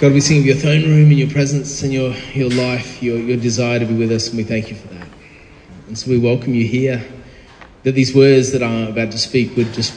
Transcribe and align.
God, 0.00 0.12
we 0.12 0.20
sing 0.20 0.38
of 0.38 0.46
your 0.46 0.54
throne 0.54 0.84
room 0.84 1.08
and 1.08 1.18
your 1.18 1.28
presence 1.28 1.82
and 1.82 1.92
your, 1.92 2.12
your 2.32 2.50
life, 2.50 3.02
your, 3.02 3.18
your 3.18 3.36
desire 3.36 3.80
to 3.80 3.84
be 3.84 3.94
with 3.94 4.12
us, 4.12 4.28
and 4.28 4.36
we 4.36 4.44
thank 4.44 4.70
you 4.70 4.76
for 4.76 4.86
that. 4.94 5.08
And 5.88 5.98
so 5.98 6.08
we 6.08 6.18
welcome 6.18 6.54
you 6.54 6.68
here, 6.68 7.04
that 7.82 7.96
these 7.96 8.14
words 8.14 8.52
that 8.52 8.62
I'm 8.62 8.86
about 8.86 9.10
to 9.10 9.18
speak 9.18 9.56
would 9.56 9.72
just 9.72 9.92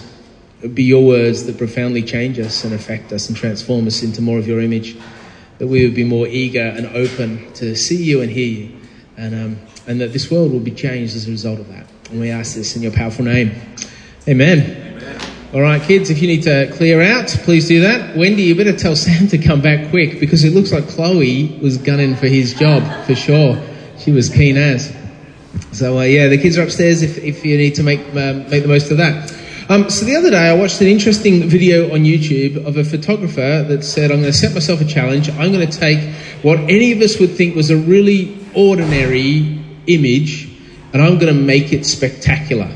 be 0.73 0.81
your 0.81 1.05
words 1.05 1.45
that 1.45 1.59
profoundly 1.59 2.01
change 2.01 2.39
us 2.39 2.63
and 2.63 2.73
affect 2.73 3.13
us 3.13 3.29
and 3.29 3.37
transform 3.37 3.85
us 3.85 4.01
into 4.01 4.23
more 4.23 4.39
of 4.39 4.47
your 4.47 4.59
image, 4.59 4.97
that 5.59 5.67
we 5.67 5.85
would 5.85 5.93
be 5.93 6.03
more 6.03 6.25
eager 6.25 6.73
and 6.75 6.87
open 6.87 7.53
to 7.53 7.75
see 7.75 8.01
you 8.01 8.21
and 8.21 8.31
hear 8.31 8.47
you, 8.47 8.79
and, 9.17 9.35
um, 9.35 9.59
and 9.85 10.01
that 10.01 10.13
this 10.13 10.31
world 10.31 10.51
will 10.51 10.59
be 10.59 10.71
changed 10.71 11.15
as 11.15 11.27
a 11.27 11.31
result 11.31 11.59
of 11.59 11.67
that. 11.67 11.85
And 12.09 12.19
we 12.19 12.31
ask 12.31 12.55
this 12.55 12.75
in 12.75 12.81
your 12.81 12.91
powerful 12.91 13.23
name. 13.23 13.51
Amen. 14.27 14.80
All 15.53 15.59
right, 15.59 15.81
kids, 15.81 16.09
if 16.09 16.21
you 16.21 16.29
need 16.29 16.43
to 16.43 16.71
clear 16.77 17.01
out, 17.01 17.27
please 17.27 17.67
do 17.67 17.81
that. 17.81 18.15
Wendy, 18.15 18.43
you 18.43 18.55
better 18.55 18.71
tell 18.71 18.95
Sam 18.95 19.27
to 19.27 19.37
come 19.37 19.59
back 19.59 19.89
quick 19.89 20.17
because 20.17 20.45
it 20.45 20.53
looks 20.53 20.71
like 20.71 20.87
Chloe 20.87 21.59
was 21.61 21.77
gunning 21.77 22.15
for 22.15 22.27
his 22.27 22.53
job 22.53 22.81
for 23.05 23.15
sure. 23.15 23.61
She 23.97 24.13
was 24.13 24.29
keen 24.29 24.55
as. 24.55 24.95
So 25.73 25.99
uh, 25.99 26.03
yeah, 26.03 26.29
the 26.29 26.37
kids 26.37 26.57
are 26.57 26.63
upstairs 26.63 27.01
if, 27.01 27.17
if 27.17 27.43
you 27.43 27.57
need 27.57 27.75
to 27.75 27.83
make 27.83 27.99
um, 28.15 28.49
make 28.49 28.63
the 28.63 28.69
most 28.69 28.91
of 28.91 28.97
that. 28.97 29.29
Um, 29.69 29.89
so 29.89 30.05
the 30.05 30.15
other 30.15 30.31
day 30.31 30.49
I 30.49 30.53
watched 30.53 30.79
an 30.79 30.87
interesting 30.87 31.49
video 31.49 31.93
on 31.93 32.05
YouTube 32.05 32.65
of 32.65 32.77
a 32.77 32.85
photographer 32.85 33.65
that 33.67 33.83
said, 33.83 34.09
"I'm 34.09 34.21
going 34.21 34.31
to 34.31 34.37
set 34.37 34.53
myself 34.53 34.79
a 34.79 34.85
challenge. 34.85 35.29
I'm 35.31 35.51
going 35.51 35.69
to 35.69 35.79
take 35.79 35.99
what 36.43 36.59
any 36.59 36.93
of 36.93 37.01
us 37.01 37.19
would 37.19 37.31
think 37.31 37.57
was 37.57 37.71
a 37.71 37.77
really 37.77 38.37
ordinary 38.55 39.61
image, 39.87 40.49
and 40.93 41.01
I'm 41.01 41.19
going 41.19 41.35
to 41.35 41.41
make 41.41 41.73
it 41.73 41.85
spectacular." 41.85 42.71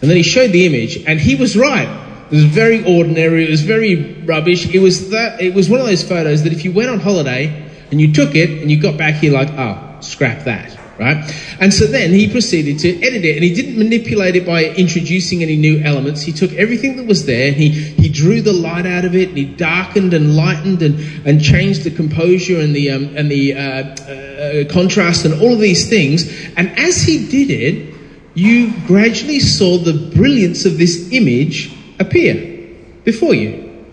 And 0.00 0.10
then 0.10 0.16
he 0.16 0.22
showed 0.22 0.52
the 0.52 0.64
image, 0.64 1.04
and 1.06 1.20
he 1.20 1.34
was 1.34 1.54
right. 1.54 2.00
It 2.30 2.36
was 2.36 2.44
very 2.44 2.82
ordinary. 2.84 3.44
It 3.44 3.50
was 3.50 3.62
very 3.62 4.14
rubbish. 4.24 4.72
It 4.74 4.80
was 4.80 5.10
that. 5.10 5.40
It 5.40 5.54
was 5.54 5.68
one 5.68 5.80
of 5.80 5.86
those 5.86 6.02
photos 6.02 6.42
that 6.44 6.52
if 6.52 6.64
you 6.64 6.72
went 6.72 6.90
on 6.90 7.00
holiday 7.00 7.70
and 7.90 8.00
you 8.00 8.12
took 8.12 8.34
it 8.34 8.50
and 8.62 8.70
you 8.70 8.80
got 8.80 8.96
back 8.96 9.16
here 9.16 9.32
like, 9.32 9.50
oh, 9.50 9.78
scrap 10.00 10.44
that, 10.44 10.78
right? 10.98 11.18
And 11.60 11.72
so 11.72 11.86
then 11.86 12.12
he 12.12 12.30
proceeded 12.30 12.78
to 12.80 12.96
edit 13.02 13.24
it, 13.24 13.36
and 13.36 13.44
he 13.44 13.54
didn't 13.54 13.78
manipulate 13.78 14.36
it 14.36 14.46
by 14.46 14.64
introducing 14.64 15.42
any 15.42 15.56
new 15.56 15.80
elements. 15.82 16.22
He 16.22 16.32
took 16.32 16.52
everything 16.54 16.96
that 16.96 17.06
was 17.06 17.26
there, 17.26 17.48
and 17.48 17.56
he 17.56 17.68
he 17.68 18.08
drew 18.08 18.40
the 18.40 18.52
light 18.54 18.86
out 18.86 19.04
of 19.04 19.14
it, 19.14 19.28
and 19.28 19.36
he 19.36 19.44
darkened 19.44 20.14
and 20.14 20.34
lightened 20.34 20.82
and 20.82 21.26
and 21.26 21.42
changed 21.42 21.84
the 21.84 21.90
composure 21.90 22.58
and 22.58 22.74
the 22.74 22.90
um, 22.90 23.16
and 23.16 23.30
the 23.30 23.54
uh, 23.54 23.58
uh, 23.58 24.72
contrast 24.72 25.24
and 25.26 25.34
all 25.42 25.52
of 25.52 25.60
these 25.60 25.88
things. 25.88 26.26
And 26.56 26.70
as 26.78 27.02
he 27.02 27.28
did 27.28 27.50
it, 27.50 27.94
you 28.34 28.72
gradually 28.86 29.40
saw 29.40 29.78
the 29.78 30.10
brilliance 30.14 30.64
of 30.64 30.78
this 30.78 31.12
image 31.12 31.73
appear 31.98 32.74
before 33.04 33.34
you. 33.34 33.86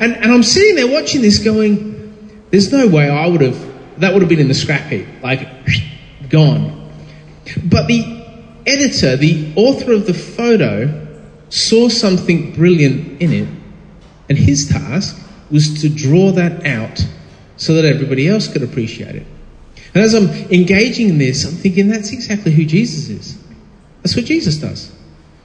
And, 0.00 0.14
and 0.14 0.32
I'm 0.32 0.42
sitting 0.42 0.76
there 0.76 0.88
watching 0.88 1.22
this 1.22 1.38
going, 1.38 2.44
there's 2.50 2.70
no 2.72 2.86
way 2.86 3.08
I 3.08 3.26
would 3.26 3.40
have, 3.40 4.00
that 4.00 4.12
would 4.12 4.22
have 4.22 4.28
been 4.28 4.40
in 4.40 4.48
the 4.48 4.54
scrap 4.54 4.90
heap, 4.90 5.06
like, 5.22 5.48
gone. 6.28 6.90
But 7.64 7.86
the 7.86 8.22
editor, 8.66 9.16
the 9.16 9.52
author 9.56 9.92
of 9.92 10.06
the 10.06 10.14
photo, 10.14 10.98
saw 11.48 11.88
something 11.88 12.52
brilliant 12.52 13.20
in 13.20 13.32
it, 13.32 13.48
and 14.28 14.38
his 14.38 14.68
task 14.68 15.18
was 15.50 15.82
to 15.82 15.88
draw 15.88 16.32
that 16.32 16.64
out 16.64 17.04
so 17.56 17.74
that 17.74 17.84
everybody 17.84 18.28
else 18.28 18.50
could 18.50 18.62
appreciate 18.62 19.14
it. 19.16 19.26
And 19.94 20.02
as 20.02 20.14
I'm 20.14 20.28
engaging 20.50 21.10
in 21.10 21.18
this, 21.18 21.44
I'm 21.44 21.52
thinking 21.52 21.88
that's 21.88 22.12
exactly 22.12 22.52
who 22.52 22.64
Jesus 22.64 23.08
is. 23.10 23.38
That's 24.02 24.16
what 24.16 24.24
Jesus 24.24 24.56
does. 24.56 24.90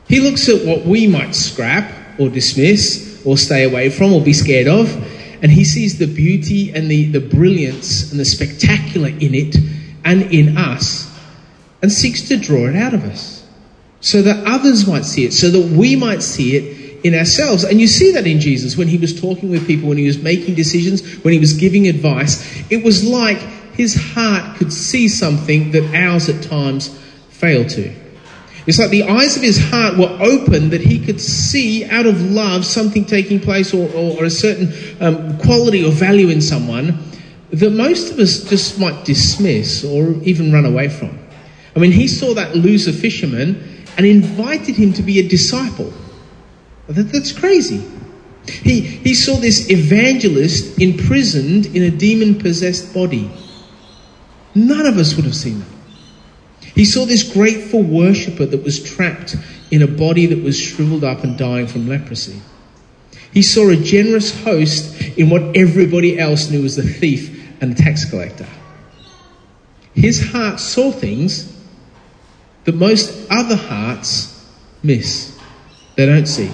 He 0.08 0.19
looks 0.22 0.47
at 0.50 0.66
what 0.66 0.86
we 0.86 1.08
might 1.08 1.36
scrap 1.36 2.19
or 2.19 2.30
dismiss 2.30 3.22
or 3.25 3.38
stay 3.38 3.63
away 3.63 3.89
from 3.89 4.14
or 4.14 4.22
be 4.22 4.33
scared 4.33 4.67
of, 4.67 4.94
and 5.44 5.52
he 5.52 5.66
sees 5.66 5.99
the 5.99 6.08
beauty 6.08 6.72
and 6.73 6.89
the, 6.89 7.11
the 7.11 7.19
brilliance 7.19 8.11
and 8.11 8.19
the 8.19 8.25
spectacular 8.25 9.09
in 9.09 9.36
it 9.36 9.55
and 10.05 10.23
in 10.33 10.58
us 10.58 11.14
and 11.81 11.91
seeks 11.91 12.27
to 12.30 12.38
draw 12.38 12.67
it 12.67 12.75
out 12.75 12.94
of 12.94 13.03
us 13.03 13.45
so 13.99 14.22
that 14.22 14.45
others 14.48 14.87
might 14.87 15.05
see 15.05 15.26
it, 15.26 15.33
so 15.33 15.49
that 15.49 15.77
we 15.77 15.95
might 15.95 16.23
see 16.23 16.55
it 16.55 17.05
in 17.05 17.14
ourselves. 17.14 17.64
And 17.64 17.80
you 17.80 17.87
see 17.87 18.11
that 18.14 18.26
in 18.26 18.39
Jesus 18.39 18.77
when 18.77 18.87
he 18.87 18.98
was 18.98 19.20
talking 19.20 19.49
with 19.49 19.67
people, 19.67 19.89
when 19.89 19.98
he 19.98 20.08
was 20.08 20.21
making 20.21 20.55
decisions, 20.55 21.23
when 21.23 21.33
he 21.33 21.39
was 21.39 21.54
giving 21.54 21.87
advice. 21.87 22.64
It 22.71 22.83
was 22.83 23.04
like 23.04 23.39
his 23.73 23.95
heart 24.14 24.58
could 24.58 24.71
see 24.71 25.08
something 25.08 25.71
that 25.71 25.93
ours 25.93 26.30
at 26.30 26.43
times 26.43 26.98
fail 27.30 27.67
to. 27.70 27.93
It's 28.67 28.80
like 28.80 28.89
the 28.89 29.04
eyes 29.04 29.38
of 29.38 29.44
his 29.44 29.58
heart 29.58 29.98
were 29.98 30.17
open 30.20 30.72
that 30.72 30.82
he 30.82 31.00
could 31.00 31.22
see 31.22 31.86
out 31.86 32.05
of 32.05 32.22
love 32.22 32.66
something 32.66 33.05
taking 33.05 33.39
place 33.39 33.73
or, 33.73 33.89
or, 33.95 34.20
or 34.20 34.26
a 34.26 34.30
certain 34.30 34.73
um, 35.00 35.38
quality 35.39 35.86
or 35.86 35.92
value 35.92 36.28
in 36.28 36.42
someone 36.42 37.00
that 37.52 37.70
most 37.72 38.11
of 38.11 38.20
us 38.20 38.44
just 38.44 38.78
might 38.78 39.05
dismiss 39.05 39.86
or 39.86 40.22
even 40.23 40.52
run 40.52 40.66
away 40.66 40.89
from. 40.89 41.17
I 41.78 41.80
mean, 41.80 41.94
he 41.94 42.10
saw 42.10 42.33
that 42.33 42.58
loser 42.58 42.92
fisherman 42.92 43.86
and 43.95 44.05
invited 44.05 44.76
him 44.76 44.92
to 44.94 45.02
be 45.02 45.20
a 45.20 45.28
disciple. 45.28 45.94
That, 46.88 47.04
that's 47.04 47.32
crazy. 47.32 47.82
He, 48.48 48.82
he 48.82 49.14
saw 49.14 49.38
this 49.38 49.70
evangelist 49.70 50.80
imprisoned 50.82 51.67
in 51.67 51.84
a 51.84 51.89
demon 51.89 52.38
possessed 52.38 52.94
body. 52.94 53.32
None 54.55 54.86
of 54.86 54.98
us 54.98 55.16
would 55.16 55.26
have 55.26 55.36
seen 55.36 55.60
that. 55.60 55.77
He 56.77 56.86
saw 56.86 57.08
this 57.08 57.23
grateful 57.23 57.82
worshipper 57.82 58.45
that 58.45 58.64
was 58.64 58.83
trapped 58.83 59.36
in 59.71 59.82
a 59.82 59.88
body 59.88 60.27
that 60.27 60.43
was 60.43 60.60
shriveled 60.60 61.04
up 61.04 61.23
and 61.23 61.36
dying 61.36 61.65
from 61.65 61.89
leprosy. 61.89 62.39
He 63.33 63.42
saw 63.42 63.70
a 63.70 63.76
generous 63.76 64.43
host 64.43 65.02
in 65.17 65.32
what 65.32 65.58
everybody 65.58 66.20
else 66.20 66.52
knew 66.52 66.64
as 66.64 66.76
the 66.76 66.83
thief 66.83 67.52
and 67.61 67.71
a 67.71 67.76
tax 67.76 68.08
collector. 68.08 68.45
His 69.95 70.32
heart 70.32 70.60
saw 70.60 70.92
things 70.92 71.52
that 72.66 72.76
most 72.76 73.27
other 73.32 73.55
hearts 73.55 74.48
miss, 74.83 75.36
they 75.95 76.05
don't 76.05 76.27
see. 76.27 76.52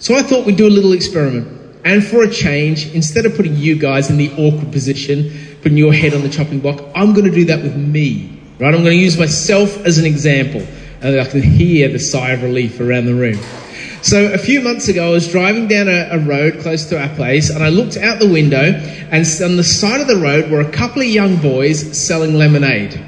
So 0.00 0.16
I 0.16 0.22
thought 0.22 0.44
we'd 0.44 0.56
do 0.56 0.66
a 0.66 0.70
little 0.70 0.92
experiment. 0.92 1.76
And 1.84 2.04
for 2.04 2.24
a 2.24 2.28
change, 2.28 2.92
instead 2.92 3.26
of 3.26 3.36
putting 3.36 3.54
you 3.54 3.76
guys 3.78 4.10
in 4.10 4.16
the 4.16 4.32
awkward 4.32 4.72
position, 4.72 5.56
putting 5.62 5.78
your 5.78 5.92
head 5.92 6.14
on 6.14 6.22
the 6.22 6.28
chopping 6.28 6.58
block, 6.58 6.82
I'm 6.96 7.12
going 7.12 7.26
to 7.26 7.30
do 7.30 7.44
that 7.44 7.62
with 7.62 7.76
me. 7.76 8.41
Right? 8.62 8.72
I'm 8.72 8.84
going 8.84 8.96
to 8.96 9.02
use 9.02 9.18
myself 9.18 9.84
as 9.84 9.98
an 9.98 10.06
example. 10.06 10.64
And 11.00 11.20
I 11.20 11.24
can 11.24 11.42
hear 11.42 11.88
the 11.88 11.98
sigh 11.98 12.30
of 12.30 12.44
relief 12.44 12.78
around 12.78 13.06
the 13.06 13.14
room. 13.14 13.40
So 14.02 14.32
a 14.32 14.38
few 14.38 14.60
months 14.60 14.86
ago, 14.86 15.08
I 15.08 15.10
was 15.10 15.28
driving 15.28 15.66
down 15.66 15.88
a, 15.88 16.10
a, 16.12 16.18
road 16.20 16.60
close 16.60 16.84
to 16.90 17.00
our 17.00 17.12
place, 17.16 17.50
and 17.50 17.64
I 17.64 17.70
looked 17.70 17.96
out 17.96 18.20
the 18.20 18.30
window, 18.30 18.62
and 18.62 19.26
on 19.42 19.56
the 19.56 19.64
side 19.64 20.00
of 20.00 20.06
the 20.06 20.16
road 20.16 20.48
were 20.48 20.60
a 20.60 20.70
couple 20.70 21.02
of 21.02 21.08
young 21.08 21.38
boys 21.38 22.00
selling 22.00 22.34
lemonade. 22.34 23.04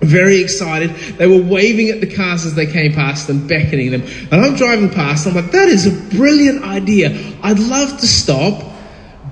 Very 0.00 0.42
excited. 0.42 0.90
They 0.90 1.26
were 1.26 1.42
waving 1.42 1.88
at 1.88 2.02
the 2.02 2.14
cars 2.14 2.44
as 2.44 2.54
they 2.54 2.66
came 2.66 2.92
past 2.92 3.30
and 3.30 3.48
beckoning 3.48 3.92
them. 3.92 4.02
And 4.30 4.42
I'm 4.42 4.56
driving 4.56 4.90
past, 4.90 5.26
and 5.26 5.38
I'm 5.38 5.42
like, 5.42 5.52
that 5.52 5.68
is 5.68 5.86
a 5.86 6.16
brilliant 6.16 6.64
idea. 6.64 7.16
I'd 7.42 7.60
love 7.60 7.98
to 8.00 8.06
stop, 8.06 8.62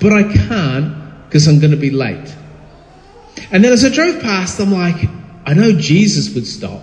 but 0.01 0.15
I 0.15 0.23
can't 0.23 1.27
because 1.27 1.47
I'm 1.49 1.59
going 1.59 1.73
to 1.73 1.77
be 1.77 1.91
late. 1.91 2.35
And 3.51 3.63
then 3.63 3.75
as 3.75 3.85
I 3.85 3.91
drove 3.91 4.23
past, 4.23 4.59
I'm 4.59 4.73
like, 4.73 5.07
I 5.47 5.55
know 5.55 5.73
Jesus 5.73 6.35
would 6.35 6.47
stop, 6.47 6.83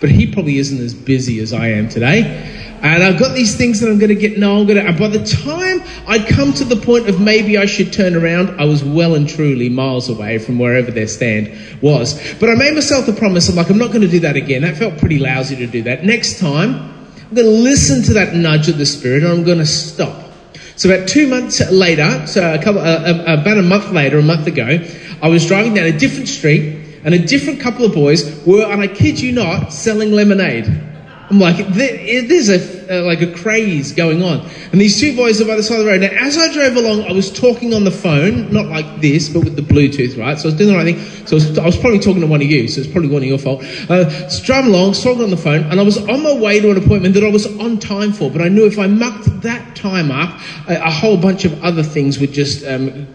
but 0.00 0.10
he 0.10 0.32
probably 0.32 0.58
isn't 0.58 0.78
as 0.78 0.94
busy 0.94 1.40
as 1.40 1.52
I 1.52 1.68
am 1.68 1.88
today. 1.88 2.58
And 2.82 3.02
I've 3.02 3.18
got 3.18 3.34
these 3.34 3.56
things 3.56 3.80
that 3.80 3.90
I'm 3.90 3.98
going 3.98 4.08
to 4.08 4.14
get. 4.14 4.38
No, 4.38 4.58
I'm 4.58 4.66
going 4.66 4.82
to. 4.82 4.88
And 4.88 4.98
by 4.98 5.08
the 5.08 5.24
time 5.24 5.82
I'd 6.06 6.26
come 6.26 6.52
to 6.54 6.64
the 6.64 6.76
point 6.76 7.08
of 7.08 7.20
maybe 7.20 7.58
I 7.58 7.66
should 7.66 7.92
turn 7.92 8.16
around, 8.16 8.58
I 8.58 8.64
was 8.64 8.82
well 8.82 9.14
and 9.14 9.28
truly 9.28 9.68
miles 9.68 10.08
away 10.08 10.38
from 10.38 10.58
wherever 10.58 10.90
their 10.90 11.06
stand 11.06 11.52
was. 11.82 12.14
But 12.40 12.48
I 12.48 12.54
made 12.54 12.74
myself 12.74 13.04
the 13.04 13.12
promise. 13.12 13.50
I'm 13.50 13.56
like, 13.56 13.68
I'm 13.68 13.78
not 13.78 13.88
going 13.88 14.00
to 14.00 14.08
do 14.08 14.20
that 14.20 14.36
again. 14.36 14.62
That 14.62 14.76
felt 14.76 14.98
pretty 14.98 15.18
lousy 15.18 15.56
to 15.56 15.66
do 15.66 15.82
that. 15.82 16.04
Next 16.04 16.40
time, 16.40 16.74
I'm 16.74 17.34
going 17.34 17.46
to 17.46 17.52
listen 17.52 18.02
to 18.04 18.14
that 18.14 18.34
nudge 18.34 18.68
of 18.68 18.78
the 18.78 18.86
Spirit 18.86 19.24
and 19.24 19.32
I'm 19.32 19.44
going 19.44 19.58
to 19.58 19.66
stop. 19.66 20.30
So 20.76 20.90
about 20.90 21.06
two 21.06 21.28
months 21.28 21.60
later, 21.70 22.26
so 22.26 22.54
a 22.54 22.62
couple, 22.62 22.80
uh, 22.80 22.84
uh 22.84 23.40
about 23.42 23.58
a 23.58 23.62
month 23.62 23.90
later, 23.90 24.18
a 24.18 24.22
month 24.22 24.46
ago, 24.46 24.80
I 25.20 25.28
was 25.28 25.46
driving 25.46 25.74
down 25.74 25.84
a 25.84 25.98
different 25.98 26.28
street 26.28 26.79
and 27.04 27.14
a 27.14 27.18
different 27.18 27.60
couple 27.60 27.84
of 27.84 27.92
boys 27.92 28.44
were, 28.44 28.64
and 28.70 28.80
I 28.80 28.86
kid 28.86 29.20
you 29.20 29.32
not, 29.32 29.72
selling 29.72 30.12
lemonade. 30.12 30.89
I'm 31.30 31.38
like, 31.38 31.64
there's 31.68 32.48
a, 32.48 33.02
uh, 33.02 33.04
like 33.04 33.20
a 33.20 33.32
craze 33.32 33.92
going 33.92 34.20
on. 34.20 34.40
And 34.72 34.80
these 34.80 34.98
two 34.98 35.14
boys 35.14 35.40
are 35.40 35.44
by 35.44 35.54
the 35.54 35.62
side 35.62 35.78
of 35.78 35.84
the 35.84 35.90
road. 35.90 36.00
Now, 36.00 36.08
as 36.08 36.36
I 36.36 36.52
drove 36.52 36.74
along, 36.74 37.04
I 37.04 37.12
was 37.12 37.32
talking 37.32 37.72
on 37.72 37.84
the 37.84 37.92
phone, 37.92 38.52
not 38.52 38.66
like 38.66 39.00
this, 39.00 39.28
but 39.28 39.44
with 39.44 39.54
the 39.54 39.62
Bluetooth, 39.62 40.18
right? 40.18 40.36
So 40.36 40.48
I 40.48 40.50
was 40.50 40.54
doing 40.54 40.70
the 40.70 40.76
right 40.76 40.96
thing. 40.96 41.26
So 41.28 41.36
I 41.36 41.38
was, 41.38 41.58
I 41.58 41.66
was 41.66 41.76
probably 41.76 42.00
talking 42.00 42.20
to 42.22 42.26
one 42.26 42.42
of 42.42 42.50
you, 42.50 42.66
so 42.66 42.80
it's 42.80 42.90
probably 42.90 43.10
one 43.10 43.22
of 43.22 43.28
your 43.28 43.38
fault. 43.38 43.62
Uh, 43.88 44.28
so 44.28 44.44
driving 44.44 44.74
along, 44.74 44.94
talking 44.94 45.22
on 45.22 45.30
the 45.30 45.36
phone, 45.36 45.62
and 45.70 45.78
I 45.78 45.84
was 45.84 45.98
on 45.98 46.20
my 46.24 46.34
way 46.34 46.58
to 46.58 46.72
an 46.72 46.78
appointment 46.78 47.14
that 47.14 47.22
I 47.22 47.30
was 47.30 47.46
on 47.60 47.78
time 47.78 48.12
for, 48.12 48.28
but 48.28 48.42
I 48.42 48.48
knew 48.48 48.66
if 48.66 48.80
I 48.80 48.88
mucked 48.88 49.42
that 49.42 49.76
time 49.76 50.10
up, 50.10 50.40
a, 50.68 50.84
a 50.84 50.90
whole 50.90 51.16
bunch 51.16 51.44
of 51.44 51.62
other 51.62 51.84
things 51.84 52.18
would 52.18 52.32
just 52.32 52.66
um, 52.66 53.06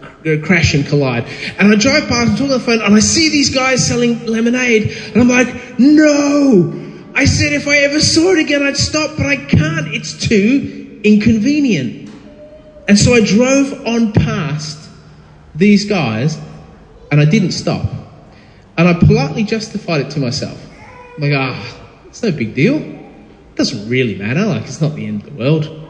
crash 0.42 0.72
and 0.72 0.86
collide. 0.86 1.24
And 1.58 1.70
I 1.70 1.76
drive 1.76 2.08
past 2.08 2.30
and 2.30 2.38
talk 2.38 2.44
on 2.46 2.58
the 2.58 2.60
phone, 2.60 2.80
and 2.80 2.94
I 2.94 3.00
see 3.00 3.28
these 3.28 3.54
guys 3.54 3.86
selling 3.86 4.24
lemonade, 4.24 4.96
and 5.12 5.20
I'm 5.20 5.28
like, 5.28 5.78
no! 5.78 6.85
I 7.16 7.24
said 7.24 7.54
if 7.54 7.66
I 7.66 7.78
ever 7.78 7.98
saw 7.98 8.32
it 8.32 8.40
again, 8.40 8.62
I'd 8.62 8.76
stop, 8.76 9.16
but 9.16 9.24
I 9.24 9.36
can't. 9.36 9.88
It's 9.94 10.28
too 10.28 11.00
inconvenient. 11.02 12.10
And 12.86 12.98
so 12.98 13.14
I 13.14 13.24
drove 13.24 13.86
on 13.86 14.12
past 14.12 14.90
these 15.54 15.86
guys, 15.86 16.38
and 17.10 17.18
I 17.18 17.24
didn't 17.24 17.52
stop. 17.52 17.88
And 18.76 18.86
I 18.86 18.92
politely 18.92 19.44
justified 19.44 20.02
it 20.02 20.10
to 20.10 20.20
myself. 20.20 20.62
Like, 21.16 21.32
ah, 21.34 21.78
it's 22.06 22.22
no 22.22 22.30
big 22.32 22.54
deal. 22.54 22.76
It 22.76 23.54
doesn't 23.54 23.88
really 23.88 24.16
matter. 24.16 24.44
Like, 24.44 24.64
it's 24.64 24.82
not 24.82 24.94
the 24.94 25.06
end 25.06 25.22
of 25.22 25.30
the 25.30 25.38
world. 25.38 25.88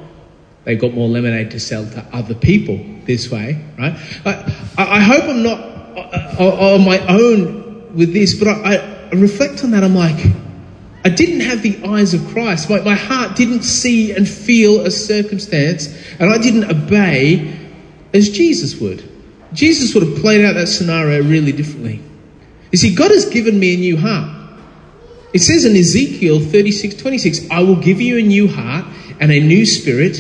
They've 0.62 0.80
got 0.80 0.94
more 0.94 1.08
lemonade 1.08 1.50
to 1.50 1.60
sell 1.60 1.84
to 1.90 2.06
other 2.12 2.36
people 2.36 2.78
this 3.04 3.32
way, 3.32 3.64
right? 3.76 3.98
I, 4.24 4.54
I 4.78 5.00
hope 5.00 5.24
I'm 5.24 5.42
not 5.42 5.58
uh, 5.58 6.36
uh, 6.38 6.74
on 6.74 6.84
my 6.84 7.04
own 7.08 7.96
with 7.96 8.12
this, 8.12 8.38
but 8.38 8.46
I, 8.46 8.76
I 8.76 9.10
reflect 9.10 9.64
on 9.64 9.72
that. 9.72 9.82
I'm 9.82 9.96
like, 9.96 10.24
I 11.06 11.08
didn't 11.08 11.42
have 11.42 11.62
the 11.62 11.78
eyes 11.86 12.14
of 12.14 12.26
Christ. 12.30 12.68
My, 12.68 12.80
my 12.80 12.96
heart 12.96 13.36
didn't 13.36 13.62
see 13.62 14.10
and 14.10 14.28
feel 14.28 14.84
a 14.84 14.90
circumstance, 14.90 15.86
and 16.18 16.28
I 16.28 16.36
didn't 16.36 16.64
obey 16.64 17.56
as 18.12 18.28
Jesus 18.28 18.80
would. 18.80 19.08
Jesus 19.52 19.94
would 19.94 20.02
have 20.02 20.16
played 20.16 20.44
out 20.44 20.54
that 20.54 20.66
scenario 20.66 21.22
really 21.22 21.52
differently. 21.52 22.00
You 22.72 22.78
see, 22.78 22.92
God 22.92 23.12
has 23.12 23.24
given 23.26 23.56
me 23.56 23.74
a 23.74 23.76
new 23.76 23.96
heart. 23.96 24.58
It 25.32 25.42
says 25.42 25.64
in 25.64 25.76
Ezekiel 25.76 26.40
36 26.40 26.96
26, 26.96 27.52
I 27.52 27.60
will 27.60 27.76
give 27.76 28.00
you 28.00 28.18
a 28.18 28.22
new 28.22 28.48
heart 28.48 28.86
and 29.20 29.30
a 29.30 29.38
new 29.38 29.64
spirit, 29.64 30.18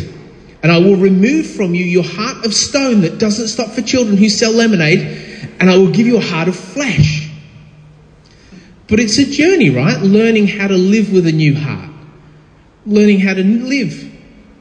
and 0.62 0.70
I 0.70 0.78
will 0.78 0.94
remove 0.94 1.50
from 1.50 1.74
you 1.74 1.84
your 1.84 2.04
heart 2.04 2.46
of 2.46 2.54
stone 2.54 3.00
that 3.00 3.18
doesn't 3.18 3.48
stop 3.48 3.70
for 3.70 3.82
children 3.82 4.16
who 4.16 4.28
sell 4.28 4.52
lemonade, 4.52 5.00
and 5.58 5.68
I 5.68 5.76
will 5.78 5.90
give 5.90 6.06
you 6.06 6.18
a 6.18 6.22
heart 6.22 6.46
of 6.46 6.54
flesh. 6.54 7.15
But 8.88 9.00
it's 9.00 9.18
a 9.18 9.24
journey, 9.24 9.70
right? 9.70 10.00
Learning 10.00 10.46
how 10.46 10.68
to 10.68 10.76
live 10.76 11.12
with 11.12 11.26
a 11.26 11.32
new 11.32 11.54
heart, 11.54 11.90
learning 12.84 13.20
how 13.20 13.34
to 13.34 13.42
live 13.42 14.12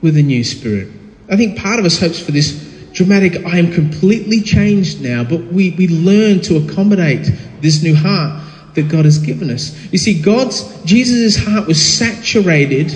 with 0.02 0.18
a 0.18 0.24
new 0.24 0.44
spirit. 0.44 0.90
I 1.30 1.36
think 1.36 1.58
part 1.58 1.80
of 1.80 1.86
us 1.86 2.00
hopes 2.00 2.20
for 2.20 2.32
this 2.32 2.64
dramatic, 2.94 3.46
I 3.46 3.60
am 3.60 3.72
completely 3.72 4.42
changed 4.42 5.02
now, 5.02 5.24
but 5.24 5.46
we, 5.46 5.72
we 5.72 5.88
learn 5.88 6.42
to 6.42 6.58
accommodate 6.58 7.30
this 7.62 7.84
new 7.84 7.96
heart 7.96 8.42
that 8.76 8.90
God 8.90 9.06
has 9.06 9.20
given 9.20 9.50
us. 9.50 9.76
You 9.92 9.98
see, 9.98 10.22
God's, 10.22 10.64
Jesus' 10.84 11.36
heart 11.36 11.68
was 11.68 11.82
saturated 11.82 12.94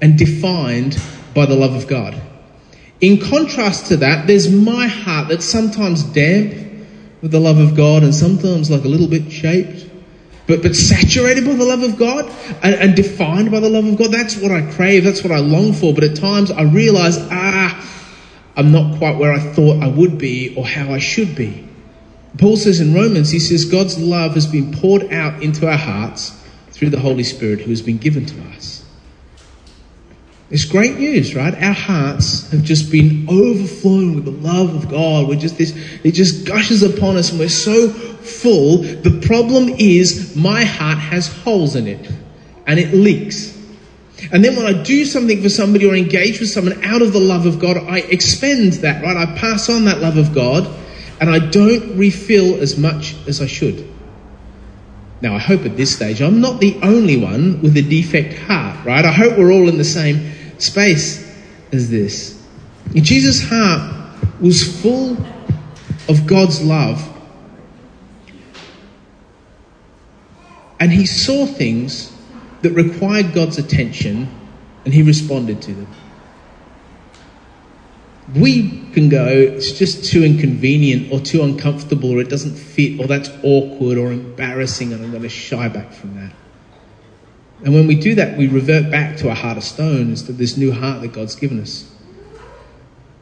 and 0.00 0.18
defined 0.18 1.00
by 1.34 1.46
the 1.46 1.54
love 1.54 1.74
of 1.74 1.86
God. 1.86 2.20
In 3.00 3.20
contrast 3.20 3.86
to 3.86 3.96
that, 3.98 4.26
there's 4.26 4.50
my 4.50 4.86
heart 4.86 5.28
that's 5.28 5.44
sometimes 5.44 6.02
damp 6.04 6.54
with 7.20 7.32
the 7.32 7.40
love 7.40 7.58
of 7.58 7.74
God 7.76 8.02
and 8.02 8.14
sometimes 8.14 8.70
like 8.70 8.84
a 8.84 8.88
little 8.88 9.08
bit 9.08 9.30
shaped, 9.30 9.83
but, 10.46 10.62
but 10.62 10.76
saturated 10.76 11.44
by 11.44 11.54
the 11.54 11.64
love 11.64 11.82
of 11.82 11.96
God 11.96 12.26
and, 12.62 12.74
and 12.74 12.94
defined 12.94 13.50
by 13.50 13.60
the 13.60 13.68
love 13.68 13.86
of 13.86 13.96
God. 13.96 14.12
That's 14.12 14.36
what 14.36 14.50
I 14.50 14.70
crave. 14.72 15.04
That's 15.04 15.22
what 15.22 15.32
I 15.32 15.38
long 15.38 15.72
for. 15.72 15.94
But 15.94 16.04
at 16.04 16.16
times 16.16 16.50
I 16.50 16.62
realize, 16.62 17.16
ah, 17.30 17.90
I'm 18.56 18.70
not 18.70 18.98
quite 18.98 19.16
where 19.16 19.32
I 19.32 19.38
thought 19.38 19.82
I 19.82 19.88
would 19.88 20.18
be 20.18 20.54
or 20.56 20.66
how 20.66 20.92
I 20.92 20.98
should 20.98 21.34
be. 21.34 21.66
Paul 22.38 22.56
says 22.56 22.80
in 22.80 22.94
Romans, 22.94 23.30
he 23.30 23.38
says, 23.38 23.64
God's 23.64 23.98
love 23.98 24.34
has 24.34 24.46
been 24.46 24.72
poured 24.72 25.12
out 25.12 25.42
into 25.42 25.68
our 25.68 25.78
hearts 25.78 26.38
through 26.70 26.90
the 26.90 26.98
Holy 26.98 27.22
Spirit 27.22 27.60
who 27.60 27.70
has 27.70 27.80
been 27.80 27.98
given 27.98 28.26
to 28.26 28.42
us. 28.56 28.73
It's 30.50 30.64
great 30.64 30.98
news, 30.98 31.34
right? 31.34 31.54
Our 31.54 31.72
hearts 31.72 32.50
have 32.50 32.62
just 32.62 32.92
been 32.92 33.26
overflowing 33.28 34.14
with 34.14 34.26
the 34.26 34.30
love 34.30 34.74
of 34.74 34.90
God. 34.90 35.26
We're 35.26 35.38
just 35.38 35.56
this, 35.56 35.74
it 36.04 36.12
just 36.12 36.46
gushes 36.46 36.82
upon 36.82 37.16
us 37.16 37.30
and 37.30 37.40
we're 37.40 37.48
so 37.48 37.88
full. 37.88 38.78
The 38.78 39.22
problem 39.26 39.70
is 39.78 40.36
my 40.36 40.64
heart 40.64 40.98
has 40.98 41.28
holes 41.28 41.76
in 41.76 41.86
it 41.86 42.10
and 42.66 42.78
it 42.78 42.92
leaks. 42.92 43.52
And 44.32 44.44
then 44.44 44.54
when 44.56 44.66
I 44.66 44.82
do 44.82 45.04
something 45.04 45.42
for 45.42 45.48
somebody 45.48 45.86
or 45.88 45.94
engage 45.94 46.40
with 46.40 46.50
someone 46.50 46.82
out 46.84 47.02
of 47.02 47.12
the 47.12 47.20
love 47.20 47.46
of 47.46 47.58
God, 47.58 47.78
I 47.78 47.98
expend 47.98 48.74
that, 48.74 49.02
right? 49.02 49.16
I 49.16 49.26
pass 49.36 49.68
on 49.70 49.86
that 49.86 50.00
love 50.00 50.18
of 50.18 50.34
God 50.34 50.68
and 51.20 51.30
I 51.30 51.38
don't 51.38 51.96
refill 51.96 52.60
as 52.60 52.76
much 52.76 53.16
as 53.26 53.40
I 53.40 53.46
should. 53.46 53.88
Now, 55.20 55.34
I 55.34 55.38
hope 55.38 55.64
at 55.64 55.76
this 55.76 55.94
stage 55.94 56.20
I'm 56.20 56.42
not 56.42 56.60
the 56.60 56.78
only 56.82 57.16
one 57.16 57.62
with 57.62 57.76
a 57.78 57.82
defect 57.82 58.38
heart, 58.40 58.84
right? 58.84 59.04
I 59.04 59.12
hope 59.12 59.38
we're 59.38 59.52
all 59.52 59.68
in 59.68 59.78
the 59.78 59.84
same 59.84 60.33
space 60.58 61.24
as 61.72 61.90
this. 61.90 62.42
Jesus' 62.94 63.42
heart 63.42 63.94
was 64.40 64.80
full 64.82 65.16
of 66.08 66.26
God's 66.26 66.62
love. 66.62 67.10
And 70.78 70.92
he 70.92 71.06
saw 71.06 71.46
things 71.46 72.12
that 72.62 72.72
required 72.72 73.32
God's 73.32 73.58
attention, 73.58 74.28
and 74.84 74.92
he 74.92 75.02
responded 75.02 75.62
to 75.62 75.72
them. 75.72 75.86
We 78.34 78.90
can 78.92 79.08
go, 79.08 79.26
it's 79.26 79.72
just 79.72 80.10
too 80.10 80.24
inconvenient 80.24 81.12
or 81.12 81.20
too 81.20 81.42
uncomfortable 81.42 82.10
or 82.12 82.20
it 82.20 82.30
doesn't 82.30 82.56
fit 82.56 82.98
or 82.98 83.06
that's 83.06 83.28
awkward 83.42 83.98
or 83.98 84.12
embarrassing 84.12 84.94
and 84.94 85.04
I'm 85.04 85.10
going 85.10 85.24
to 85.24 85.28
shy 85.28 85.68
back 85.68 85.92
from 85.92 86.14
that. 86.14 86.32
And 87.62 87.74
when 87.74 87.86
we 87.86 87.94
do 87.94 88.14
that, 88.16 88.36
we 88.36 88.48
revert 88.48 88.90
back 88.90 89.16
to 89.18 89.30
a 89.30 89.34
heart 89.34 89.56
of 89.56 89.64
stone 89.64 90.12
of 90.12 90.38
this 90.38 90.56
new 90.56 90.72
heart 90.72 91.02
that 91.02 91.12
God's 91.12 91.36
given 91.36 91.60
us. 91.60 91.90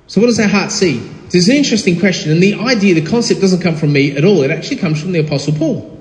So, 0.06 0.20
what 0.20 0.26
does 0.26 0.40
our 0.40 0.48
heart 0.48 0.72
see? 0.72 0.98
It's 1.32 1.48
an 1.48 1.56
interesting 1.56 1.98
question, 1.98 2.32
and 2.32 2.42
the 2.42 2.54
idea, 2.54 2.94
the 2.94 3.06
concept 3.06 3.40
doesn't 3.40 3.62
come 3.62 3.76
from 3.76 3.92
me 3.92 4.16
at 4.16 4.24
all. 4.24 4.42
It 4.42 4.50
actually 4.50 4.76
comes 4.76 5.00
from 5.00 5.12
the 5.12 5.20
Apostle 5.20 5.54
Paul 5.54 5.92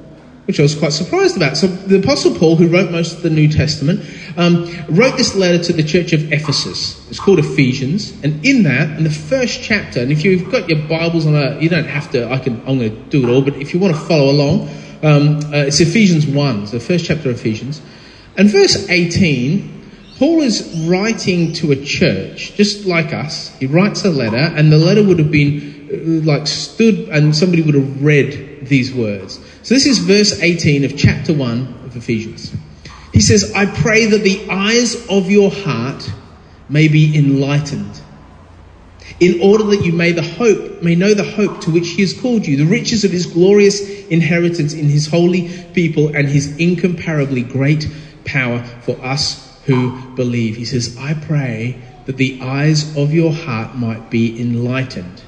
which 0.46 0.60
I 0.60 0.64
was 0.64 0.76
quite 0.76 0.92
surprised 0.92 1.38
about. 1.38 1.56
So 1.56 1.68
the 1.68 2.00
Apostle 2.00 2.36
Paul, 2.36 2.56
who 2.56 2.68
wrote 2.68 2.92
most 2.92 3.16
of 3.16 3.22
the 3.22 3.30
New 3.30 3.48
Testament, 3.48 4.02
um, 4.38 4.66
wrote 4.90 5.18
this 5.18 5.36
letter 5.36 5.64
to 5.64 5.74
the 5.74 5.84
church 5.84 6.14
of 6.14 6.34
Ephesus. 6.34 7.10
It's 7.10 7.20
called 7.20 7.40
Ephesians, 7.40 8.12
and 8.24 8.44
in 8.46 8.64
that, 8.64 8.98
in 8.98 9.04
the 9.04 9.10
first 9.10 9.62
chapter, 9.62 10.02
and 10.02 10.12
if 10.12 10.26
you've 10.26 10.52
got 10.52 10.68
your 10.68 10.86
Bibles 10.88 11.26
on 11.26 11.36
a, 11.36 11.60
you 11.60 11.70
don't 11.70 11.86
have 11.86 12.12
to. 12.12 12.30
I 12.30 12.40
can. 12.40 12.60
I'm 12.68 12.80
going 12.80 12.90
to 12.90 13.10
do 13.10 13.28
it 13.28 13.32
all, 13.32 13.42
but 13.42 13.56
if 13.58 13.74
you 13.74 13.80
want 13.80 13.96
to 13.96 14.02
follow 14.02 14.30
along, 14.30 14.70
um, 15.04 15.38
uh, 15.54 15.68
it's 15.68 15.80
Ephesians 15.80 16.26
one, 16.26 16.66
the 16.66 16.80
first 16.80 17.06
chapter 17.06 17.30
of 17.30 17.40
Ephesians, 17.40 17.82
and 18.42 18.50
verse 18.50 18.90
18. 18.90 19.82
Paul 20.18 20.42
is 20.42 20.88
writing 20.88 21.54
to 21.54 21.72
a 21.72 21.76
church, 21.76 22.54
just 22.56 22.88
like 22.88 23.14
us. 23.14 23.56
He 23.60 23.68
writes 23.68 24.04
a 24.04 24.10
letter, 24.10 24.36
and 24.36 24.72
the 24.72 24.80
letter 24.80 25.04
would 25.04 25.20
have 25.20 25.30
been 25.30 25.90
uh, 25.94 26.26
like 26.26 26.48
stood, 26.48 27.10
and 27.10 27.36
somebody 27.36 27.62
would 27.62 27.76
have 27.76 28.04
read 28.04 28.66
these 28.66 28.92
words. 28.96 29.40
So 29.62 29.76
this 29.76 29.86
is 29.86 30.00
verse 30.00 30.42
18 30.42 30.86
of 30.86 30.98
chapter 30.98 31.36
1 31.36 31.84
of 31.86 31.96
Ephesians. 31.96 32.52
He 33.14 33.22
says, 33.22 33.54
I 33.54 33.68
pray 33.68 34.08
that 34.08 34.24
the 34.24 34.50
eyes 34.50 35.08
of 35.08 35.30
your 35.30 35.52
heart 35.52 36.12
may 36.68 36.88
be 36.88 37.16
enlightened, 37.16 38.02
in 39.20 39.40
order 39.40 39.66
that 39.66 39.86
you 39.86 39.94
may 39.94 40.14
the 40.14 40.24
hope 40.24 40.82
may 40.82 40.96
know 40.96 41.14
the 41.14 41.24
hope 41.24 41.62
to 41.62 41.70
which 41.70 41.90
he 41.90 42.02
has 42.02 42.20
called 42.20 42.48
you, 42.48 42.58
the 42.58 42.66
riches 42.66 43.04
of 43.04 43.12
his 43.12 43.28
glorious 43.28 43.82
inheritance 44.08 44.74
in 44.74 44.90
his 44.90 45.06
holy 45.06 45.48
people, 45.74 46.16
and 46.16 46.28
his 46.28 46.58
incomparably 46.58 47.44
great 47.44 47.88
power 48.26 48.64
for 48.82 49.00
us 49.04 49.60
who 49.66 50.16
believe. 50.16 50.56
He 50.56 50.66
says, 50.66 50.98
I 50.98 51.14
pray 51.14 51.82
that 52.06 52.18
the 52.18 52.42
eyes 52.42 52.96
of 52.98 53.14
your 53.14 53.32
heart 53.32 53.76
might 53.76 54.10
be 54.10 54.40
enlightened 54.42 55.22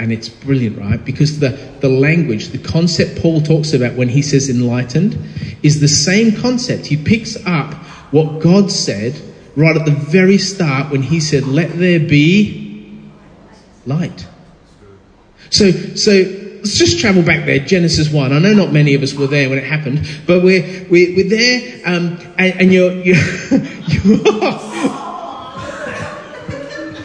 and 0.00 0.12
it's 0.12 0.30
brilliant, 0.30 0.78
right? 0.78 1.04
Because 1.04 1.40
the, 1.40 1.50
the 1.80 1.90
language, 1.90 2.48
the 2.48 2.58
concept 2.58 3.20
Paul 3.20 3.42
talks 3.42 3.74
about 3.74 3.96
when 3.96 4.08
he 4.08 4.22
says 4.22 4.48
enlightened, 4.48 5.18
is 5.62 5.80
the 5.80 5.88
same 5.88 6.34
concept. 6.34 6.86
He 6.86 6.96
picks 6.96 7.36
up 7.44 7.74
what 8.10 8.40
God 8.40 8.72
said 8.72 9.20
right 9.56 9.76
at 9.76 9.84
the 9.84 9.90
very 9.90 10.38
start 10.38 10.90
when 10.90 11.02
he 11.02 11.20
said, 11.20 11.44
Let 11.44 11.78
there 11.78 12.00
be 12.00 13.10
light. 13.84 14.26
So, 15.50 15.70
so 15.70 16.39
let's 16.60 16.76
just 16.76 17.00
travel 17.00 17.22
back 17.22 17.46
there, 17.46 17.58
Genesis 17.58 18.12
1. 18.12 18.32
I 18.32 18.38
know 18.38 18.52
not 18.52 18.72
many 18.72 18.94
of 18.94 19.02
us 19.02 19.14
were 19.14 19.26
there 19.26 19.48
when 19.48 19.58
it 19.58 19.64
happened, 19.64 20.06
but 20.26 20.42
we're, 20.42 20.86
we're, 20.90 21.16
we're 21.16 21.28
there, 21.28 21.80
um, 21.86 22.18
and, 22.38 22.60
and 22.60 22.72
you're, 22.72 22.92
you're, 22.92 23.16
you're 23.88 24.18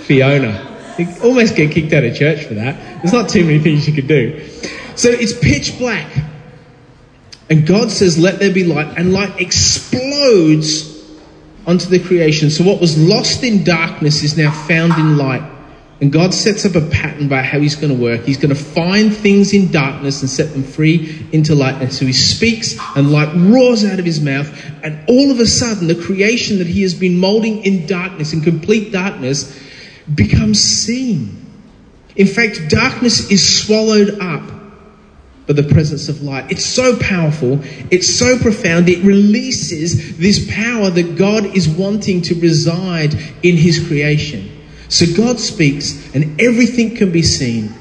Fiona. 0.05 0.95
You 0.97 1.07
almost 1.23 1.55
get 1.55 1.71
kicked 1.71 1.93
out 1.93 2.03
of 2.03 2.15
church 2.15 2.45
for 2.45 2.53
that. 2.55 3.01
There's 3.01 3.13
not 3.13 3.29
too 3.29 3.43
many 3.43 3.59
things 3.59 3.87
you 3.87 3.93
could 3.93 4.07
do. 4.07 4.45
So 4.95 5.09
it's 5.09 5.37
pitch 5.37 5.77
black. 5.77 6.07
And 7.49 7.65
God 7.65 7.91
says, 7.91 8.17
Let 8.17 8.39
there 8.39 8.53
be 8.53 8.63
light. 8.63 8.97
And 8.97 9.13
light 9.13 9.39
explodes 9.39 10.93
onto 11.67 11.87
the 11.87 11.99
creation. 11.99 12.49
So 12.49 12.63
what 12.63 12.79
was 12.79 12.97
lost 12.97 13.43
in 13.43 13.63
darkness 13.63 14.23
is 14.23 14.37
now 14.37 14.51
found 14.51 14.93
in 14.93 15.17
light. 15.17 15.54
And 16.01 16.11
God 16.11 16.33
sets 16.33 16.65
up 16.65 16.75
a 16.75 16.85
pattern 16.89 17.27
about 17.27 17.45
how 17.45 17.59
He's 17.59 17.75
going 17.75 17.95
to 17.95 18.01
work. 18.01 18.25
He's 18.25 18.37
going 18.37 18.53
to 18.53 18.61
find 18.61 19.15
things 19.15 19.53
in 19.53 19.71
darkness 19.71 20.21
and 20.21 20.29
set 20.29 20.51
them 20.51 20.63
free 20.63 21.25
into 21.31 21.55
light. 21.55 21.81
And 21.81 21.93
so 21.93 22.05
He 22.05 22.13
speaks, 22.13 22.77
and 22.97 23.11
light 23.11 23.33
roars 23.35 23.85
out 23.85 23.99
of 23.99 24.05
His 24.05 24.19
mouth. 24.19 24.47
And 24.83 24.99
all 25.07 25.31
of 25.31 25.39
a 25.39 25.45
sudden, 25.45 25.87
the 25.87 25.95
creation 25.95 26.57
that 26.57 26.67
He 26.67 26.81
has 26.81 26.93
been 26.93 27.17
molding 27.17 27.63
in 27.63 27.85
darkness, 27.87 28.33
in 28.33 28.41
complete 28.41 28.91
darkness, 28.91 29.57
becomes 30.13 30.61
seen. 30.61 31.41
In 32.17 32.27
fact, 32.27 32.69
darkness 32.69 33.31
is 33.31 33.65
swallowed 33.65 34.19
up 34.19 34.51
by 35.47 35.53
the 35.53 35.63
presence 35.63 36.09
of 36.09 36.21
light. 36.23 36.51
It's 36.51 36.65
so 36.65 36.97
powerful, 36.97 37.59
it's 37.91 38.13
so 38.13 38.37
profound, 38.37 38.89
it 38.89 39.03
releases 39.03 40.17
this 40.17 40.51
power 40.51 40.89
that 40.89 41.15
God 41.17 41.45
is 41.45 41.69
wanting 41.69 42.21
to 42.23 42.35
reside 42.39 43.13
in 43.43 43.55
His 43.55 43.85
creation. 43.87 44.51
So 44.89 45.05
God 45.15 45.39
speaks, 45.39 46.13
and 46.13 46.39
everything 46.39 46.95
can 46.95 47.11
be 47.11 47.23
seen. 47.23 47.73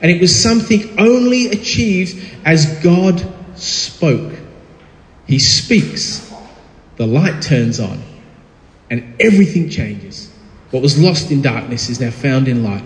And 0.00 0.10
it 0.10 0.20
was 0.20 0.34
something 0.34 0.98
only 0.98 1.48
achieved 1.48 2.22
as 2.44 2.78
God 2.82 3.26
spoke. 3.56 4.32
He 5.26 5.38
speaks, 5.38 6.32
the 6.96 7.06
light 7.06 7.42
turns 7.42 7.80
on, 7.80 8.02
and 8.90 9.16
everything 9.20 9.68
changes. 9.68 10.30
What 10.70 10.82
was 10.82 10.98
lost 10.98 11.30
in 11.30 11.42
darkness 11.42 11.88
is 11.88 12.00
now 12.00 12.10
found 12.10 12.48
in 12.48 12.62
light, 12.62 12.84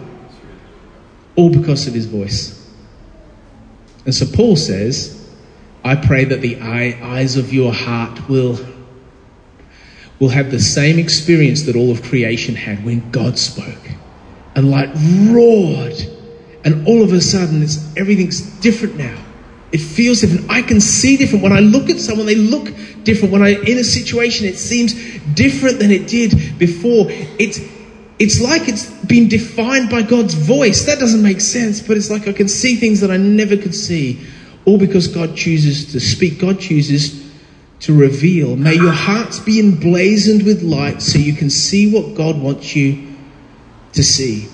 all 1.37 1.50
because 1.50 1.87
of 1.87 1.95
his 1.95 2.07
voice. 2.07 2.57
And 4.05 4.15
so 4.15 4.27
Paul 4.27 4.57
says, 4.57 5.29
I 5.85 5.97
pray 5.97 6.25
that 6.25 6.41
the 6.41 6.61
eyes 6.61 7.37
of 7.37 7.53
your 7.53 7.73
heart 7.73 8.29
will, 8.29 8.59
will 10.21 10.29
have 10.29 10.50
the 10.50 10.61
same 10.61 10.99
experience 10.99 11.62
that 11.62 11.75
all 11.75 11.91
of 11.91 12.03
creation 12.03 12.55
had 12.55 12.85
when 12.85 13.11
God 13.11 13.39
spoke. 13.39 13.91
And 14.55 14.71
light 14.71 14.91
roared, 15.33 15.97
and 16.65 16.87
all 16.87 17.03
of 17.03 17.12
a 17.12 17.21
sudden, 17.21 17.62
it's, 17.62 17.97
everything's 17.97 18.43
different 18.61 18.97
now. 18.97 19.19
It 19.73 19.79
feels 19.81 20.21
different. 20.21 20.50
I 20.50 20.62
can 20.62 20.81
see 20.81 21.17
different. 21.17 21.43
When 21.43 21.53
I 21.53 21.61
look 21.61 21.89
at 21.89 21.99
someone, 21.99 22.27
they 22.27 22.35
look 22.35 22.69
different. 23.05 23.33
When 23.33 23.43
I'm 23.43 23.62
in 23.62 23.79
a 23.79 23.85
situation, 23.85 24.47
it 24.47 24.59
seems 24.59 24.93
different 25.35 25.79
than 25.79 25.91
it 25.91 26.09
did 26.09 26.59
before. 26.59 27.07
It's, 27.09 27.61
it's 28.19 28.41
like 28.41 28.69
it's 28.69 28.91
been 29.05 29.29
defined 29.29 29.89
by 29.89 30.03
God's 30.03 30.35
voice. 30.35 30.85
That 30.85 30.99
doesn't 30.99 31.23
make 31.23 31.41
sense, 31.41 31.81
but 31.81 31.97
it's 31.97 32.11
like 32.11 32.29
I 32.29 32.33
can 32.33 32.49
see 32.49 32.77
things 32.77 33.00
that 33.00 33.11
I 33.11 33.17
never 33.17 33.57
could 33.57 33.75
see. 33.75 34.21
All 34.67 34.77
because 34.77 35.07
God 35.07 35.37
chooses 35.37 35.93
to 35.93 36.00
speak. 36.00 36.41
God 36.41 36.61
chooses 36.61 37.30
to 37.81 37.99
reveal. 37.99 38.57
May 38.57 38.75
your 38.75 38.93
hearts 38.93 39.39
be 39.39 39.59
emblazoned 39.59 40.43
with 40.43 40.63
light 40.63 41.03
so 41.03 41.19
you 41.19 41.33
can 41.33 41.51
see 41.51 41.93
what 41.93 42.15
God 42.15 42.41
wants 42.41 42.77
you 42.77 43.17
to 43.93 44.03
see. 44.03 44.49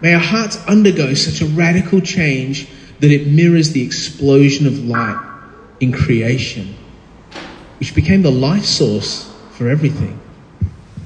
May 0.00 0.14
our 0.14 0.20
hearts 0.20 0.56
undergo 0.66 1.14
such 1.14 1.40
a 1.40 1.46
radical 1.46 2.00
change 2.00 2.68
that 3.00 3.10
it 3.10 3.26
mirrors 3.26 3.72
the 3.72 3.82
explosion 3.82 4.66
of 4.66 4.84
light 4.84 5.20
in 5.80 5.92
creation, 5.92 6.74
which 7.78 7.94
became 7.94 8.22
the 8.22 8.30
life 8.30 8.64
source 8.64 9.30
for 9.52 9.68
everything. 9.68 10.20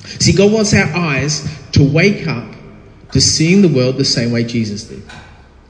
See, 0.05 0.33
God 0.33 0.53
wants 0.53 0.73
our 0.75 0.87
eyes 0.97 1.47
to 1.73 1.83
wake 1.83 2.27
up 2.27 2.55
to 3.13 3.21
seeing 3.21 3.63
the 3.63 3.69
world 3.69 3.97
the 3.97 4.05
same 4.05 4.31
way 4.31 4.45
Jesus 4.45 4.85
did. 4.85 5.03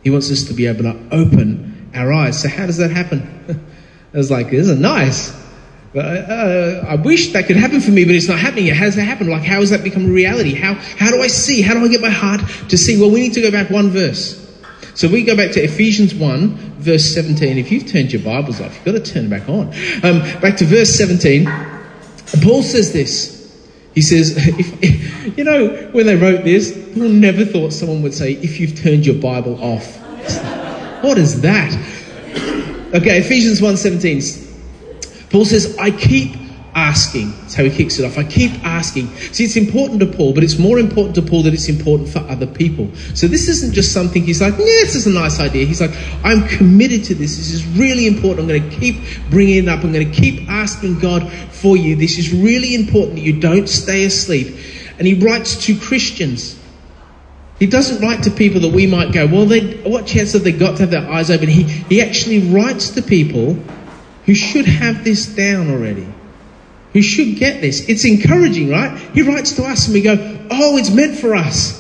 He 0.02 0.10
wants 0.10 0.30
us 0.30 0.44
to 0.44 0.54
be 0.54 0.66
able 0.66 0.84
to 0.84 0.96
open 1.10 1.90
our 1.94 2.12
eyes. 2.12 2.40
So, 2.40 2.48
how 2.48 2.66
does 2.66 2.76
that 2.76 2.90
happen? 2.90 3.66
I 4.14 4.16
was 4.16 4.30
like, 4.30 4.50
this 4.50 4.68
is 4.68 4.78
nice. 4.78 5.47
Uh, 5.94 6.84
I 6.86 6.96
wish 6.96 7.32
that 7.32 7.46
could 7.46 7.56
happen 7.56 7.80
for 7.80 7.90
me, 7.90 8.04
but 8.04 8.14
it's 8.14 8.28
not 8.28 8.38
happening 8.38 8.66
yet. 8.66 8.76
How 8.76 8.84
does 8.84 8.96
that 8.96 9.04
happen? 9.04 9.28
Like, 9.28 9.42
how 9.42 9.60
has 9.60 9.70
that 9.70 9.82
become 9.82 10.06
a 10.06 10.12
reality? 10.12 10.54
How, 10.54 10.74
how 10.74 11.10
do 11.10 11.22
I 11.22 11.28
see? 11.28 11.62
How 11.62 11.74
do 11.74 11.80
I 11.80 11.88
get 11.88 12.02
my 12.02 12.10
heart 12.10 12.42
to 12.68 12.76
see? 12.76 13.00
Well, 13.00 13.10
we 13.10 13.20
need 13.20 13.32
to 13.34 13.40
go 13.40 13.50
back 13.50 13.70
one 13.70 13.88
verse. 13.88 14.44
So 14.94 15.08
we 15.08 15.22
go 15.22 15.36
back 15.36 15.52
to 15.52 15.62
Ephesians 15.62 16.14
1, 16.14 16.48
verse 16.80 17.14
17. 17.14 17.56
If 17.56 17.72
you've 17.72 17.86
turned 17.86 18.12
your 18.12 18.20
Bibles 18.22 18.60
off, 18.60 18.74
you've 18.74 18.84
got 18.84 18.92
to 18.92 19.12
turn 19.12 19.30
back 19.30 19.48
on. 19.48 19.68
Um, 20.02 20.20
back 20.40 20.56
to 20.58 20.66
verse 20.66 20.90
17. 20.94 21.46
Paul 22.42 22.62
says 22.62 22.92
this. 22.92 23.36
He 23.94 24.02
says, 24.02 24.36
if, 24.58 24.82
if, 24.82 25.38
you 25.38 25.44
know, 25.44 25.88
when 25.92 26.06
they 26.06 26.16
wrote 26.16 26.44
this, 26.44 26.72
Paul 26.94 27.08
never 27.08 27.44
thought 27.44 27.72
someone 27.72 28.02
would 28.02 28.14
say, 28.14 28.32
if 28.32 28.60
you've 28.60 28.76
turned 28.76 29.06
your 29.06 29.14
Bible 29.14 29.58
off. 29.62 29.96
what 31.02 31.16
is 31.16 31.40
that? 31.40 31.72
Okay, 32.92 33.20
Ephesians 33.20 33.60
1.17. 33.60 34.47
Paul 35.30 35.44
says, 35.44 35.76
I 35.78 35.90
keep 35.90 36.36
asking. 36.74 37.32
That's 37.40 37.54
how 37.54 37.64
he 37.64 37.70
kicks 37.70 37.98
it 37.98 38.04
off. 38.04 38.18
I 38.18 38.24
keep 38.24 38.52
asking. 38.64 39.08
See, 39.32 39.44
it's 39.44 39.56
important 39.56 40.00
to 40.00 40.06
Paul, 40.06 40.32
but 40.32 40.44
it's 40.44 40.58
more 40.58 40.78
important 40.78 41.14
to 41.16 41.22
Paul 41.22 41.42
that 41.42 41.54
it's 41.54 41.68
important 41.68 42.08
for 42.08 42.20
other 42.20 42.46
people. 42.46 42.94
So 43.14 43.26
this 43.26 43.48
isn't 43.48 43.72
just 43.72 43.92
something 43.92 44.22
he's 44.22 44.40
like, 44.40 44.54
yeah, 44.54 44.64
this 44.64 44.94
is 44.94 45.06
a 45.06 45.10
nice 45.10 45.40
idea. 45.40 45.66
He's 45.66 45.80
like, 45.80 45.94
I'm 46.24 46.46
committed 46.46 47.04
to 47.04 47.14
this. 47.14 47.36
This 47.36 47.50
is 47.50 47.66
really 47.66 48.06
important. 48.06 48.40
I'm 48.40 48.48
going 48.48 48.70
to 48.70 48.76
keep 48.76 48.96
bringing 49.30 49.64
it 49.64 49.68
up. 49.68 49.82
I'm 49.84 49.92
going 49.92 50.10
to 50.10 50.20
keep 50.20 50.48
asking 50.48 51.00
God 51.00 51.30
for 51.50 51.76
you. 51.76 51.96
This 51.96 52.18
is 52.18 52.32
really 52.32 52.74
important 52.74 53.16
that 53.16 53.22
you 53.22 53.40
don't 53.40 53.68
stay 53.68 54.04
asleep. 54.04 54.56
And 54.98 55.06
he 55.06 55.14
writes 55.14 55.66
to 55.66 55.78
Christians. 55.78 56.58
He 57.58 57.66
doesn't 57.66 58.00
write 58.00 58.22
to 58.24 58.30
people 58.30 58.60
that 58.60 58.72
we 58.72 58.86
might 58.86 59.12
go, 59.12 59.26
well, 59.26 59.46
they, 59.46 59.78
what 59.78 60.06
chance 60.06 60.32
have 60.32 60.44
they 60.44 60.52
got 60.52 60.76
to 60.76 60.82
have 60.82 60.90
their 60.90 61.10
eyes 61.10 61.28
open? 61.28 61.48
He, 61.48 61.64
he 61.64 62.00
actually 62.00 62.52
writes 62.52 62.90
to 62.90 63.02
people 63.02 63.56
who 64.28 64.34
should 64.34 64.66
have 64.66 65.04
this 65.04 65.24
down 65.24 65.70
already 65.70 66.06
who 66.92 67.02
should 67.02 67.36
get 67.36 67.60
this. 67.60 67.88
It's 67.88 68.04
encouraging, 68.04 68.70
right? 68.70 68.98
He 69.14 69.22
writes 69.22 69.52
to 69.52 69.64
us 69.64 69.86
and 69.86 69.94
we 69.94 70.02
go, 70.02 70.14
oh, 70.50 70.76
it's 70.76 70.90
meant 70.90 71.16
for 71.16 71.34
us. 71.34 71.76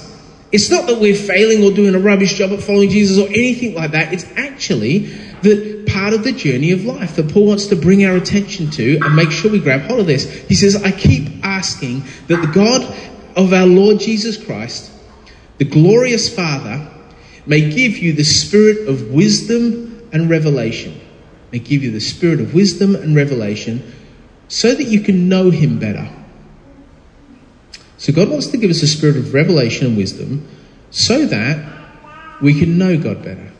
It's 0.50 0.70
not 0.70 0.86
that 0.86 1.00
we're 1.00 1.14
failing 1.14 1.62
or 1.62 1.74
doing 1.74 1.94
a 1.94 1.98
rubbish 1.98 2.34
job 2.34 2.52
at 2.52 2.62
following 2.62 2.88
Jesus 2.88 3.18
or 3.18 3.28
anything 3.28 3.74
like 3.74 3.90
that. 3.90 4.12
It's 4.12 4.24
actually 4.36 5.00
that 5.42 5.86
part 5.88 6.14
of 6.14 6.24
the 6.24 6.32
journey 6.32 6.72
of 6.72 6.84
life 6.84 7.16
that 7.16 7.32
Paul 7.32 7.46
wants 7.46 7.66
to 7.66 7.76
bring 7.76 8.04
our 8.04 8.16
attention 8.16 8.70
to 8.70 8.98
and 9.02 9.14
make 9.14 9.30
sure 9.30 9.50
we 9.50 9.60
grab 9.60 9.82
hold 9.82 10.00
of 10.00 10.06
this. 10.06 10.30
He 10.46 10.54
says, 10.54 10.82
I 10.82 10.90
keep 10.90 11.44
asking 11.44 12.04
that 12.28 12.40
the 12.40 12.50
God 12.54 12.82
of 13.36 13.52
our 13.52 13.66
Lord 13.66 14.00
Jesus 14.00 14.42
Christ, 14.42 14.90
the 15.58 15.64
glorious 15.64 16.34
Father, 16.34 16.88
may 17.46 17.70
give 17.70 17.98
you 17.98 18.12
the 18.12 18.24
spirit 18.24 18.88
of 18.88 19.10
wisdom 19.10 20.08
and 20.12 20.30
revelation. 20.30 20.98
May 21.52 21.58
give 21.58 21.82
you 21.82 21.90
the 21.90 22.00
spirit 22.00 22.40
of 22.40 22.54
wisdom 22.54 22.94
and 22.94 23.16
revelation 23.16 23.94
so 24.48 24.74
that 24.74 24.84
you 24.84 25.00
can 25.00 25.28
know 25.28 25.50
Him 25.50 25.78
better. 25.78 26.10
So, 27.96 28.12
God 28.12 28.28
wants 28.28 28.46
to 28.48 28.56
give 28.56 28.70
us 28.70 28.82
a 28.82 28.86
spirit 28.86 29.16
of 29.16 29.34
revelation 29.34 29.86
and 29.86 29.96
wisdom 29.96 30.46
so 30.90 31.26
that 31.26 31.66
we 32.40 32.58
can 32.58 32.78
know 32.78 32.96
God 32.98 33.22
better. 33.22 33.50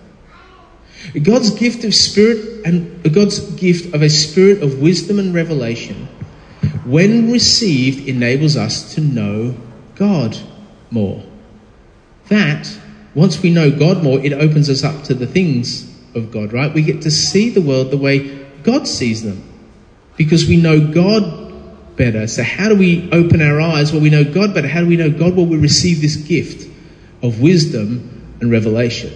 God's 1.23 1.50
gift 1.50 1.85
of 1.85 1.95
spirit 1.95 2.64
and 2.64 3.02
God's 3.12 3.40
gift 3.54 3.95
of 3.95 4.02
a 4.02 4.09
spirit 4.09 4.62
of 4.62 4.80
wisdom 4.80 5.18
and 5.18 5.35
revelation, 5.35 6.07
when 6.85 7.30
received, 7.30 8.09
enables 8.09 8.57
us 8.57 8.95
to 8.95 9.00
know 9.00 9.57
God 9.95 10.37
more. 10.90 11.23
That, 12.28 12.68
once 13.14 13.42
we 13.42 13.50
know 13.50 13.71
God 13.71 14.02
more, 14.02 14.18
it 14.21 14.33
opens 14.33 14.68
us 14.68 14.85
up 14.85 15.04
to 15.04 15.14
the 15.14 15.26
things 15.26 15.88
of 16.18 16.30
God, 16.30 16.52
right? 16.52 16.72
We 16.72 16.82
get 16.82 17.02
to 17.02 17.10
see 17.10 17.50
the 17.50 17.62
world 17.62 17.90
the 17.90 17.96
way 17.96 18.46
God 18.62 18.87
sees 18.87 19.22
them 19.22 19.42
because 20.16 20.46
we 20.46 20.56
know 20.56 20.92
God 20.92 21.96
better. 21.96 22.26
So, 22.26 22.42
how 22.42 22.68
do 22.68 22.76
we 22.76 23.10
open 23.12 23.40
our 23.40 23.60
eyes? 23.60 23.92
Well, 23.92 24.02
we 24.02 24.10
know 24.10 24.25
God 24.25 24.54
better. 24.54 24.68
How 24.68 24.80
do 24.80 24.87
we 24.87 24.96
know 24.96 25.10
God? 25.10 25.37
Well, 25.37 25.46
we 25.46 25.56
receive 25.56 26.00
this 26.00 26.16
gift 26.16 26.68
of 27.22 27.40
wisdom 27.40 28.37
and 28.40 28.50
revelation. 28.50 29.12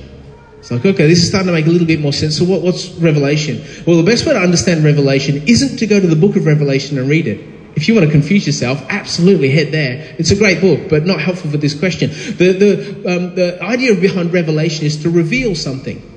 It's 0.58 0.70
like, 0.70 0.84
okay, 0.84 1.06
this 1.08 1.18
is 1.18 1.28
starting 1.28 1.48
to 1.48 1.52
make 1.52 1.66
a 1.66 1.70
little 1.70 1.86
bit 1.86 2.00
more 2.00 2.12
sense. 2.12 2.38
So, 2.38 2.44
what, 2.44 2.62
what's 2.62 2.90
revelation? 2.92 3.64
Well, 3.86 3.96
the 3.96 4.04
best 4.04 4.26
way 4.26 4.32
to 4.32 4.38
understand 4.38 4.84
revelation 4.84 5.42
isn't 5.48 5.78
to 5.78 5.86
go 5.86 5.98
to 6.00 6.06
the 6.06 6.16
book 6.16 6.36
of 6.36 6.46
Revelation 6.46 6.98
and 6.98 7.08
read 7.08 7.26
it. 7.26 7.40
If 7.74 7.88
you 7.88 7.94
want 7.94 8.06
to 8.06 8.12
confuse 8.12 8.46
yourself, 8.46 8.84
absolutely 8.90 9.48
head 9.48 9.72
there. 9.72 10.14
It's 10.18 10.30
a 10.30 10.36
great 10.36 10.60
book, 10.60 10.90
but 10.90 11.06
not 11.06 11.20
helpful 11.20 11.50
for 11.50 11.56
this 11.56 11.78
question. 11.78 12.10
The, 12.10 12.52
the, 12.52 13.16
um, 13.16 13.34
the 13.34 13.62
idea 13.62 13.94
behind 13.94 14.32
revelation 14.32 14.84
is 14.84 15.02
to 15.02 15.10
reveal 15.10 15.54
something. 15.54 16.11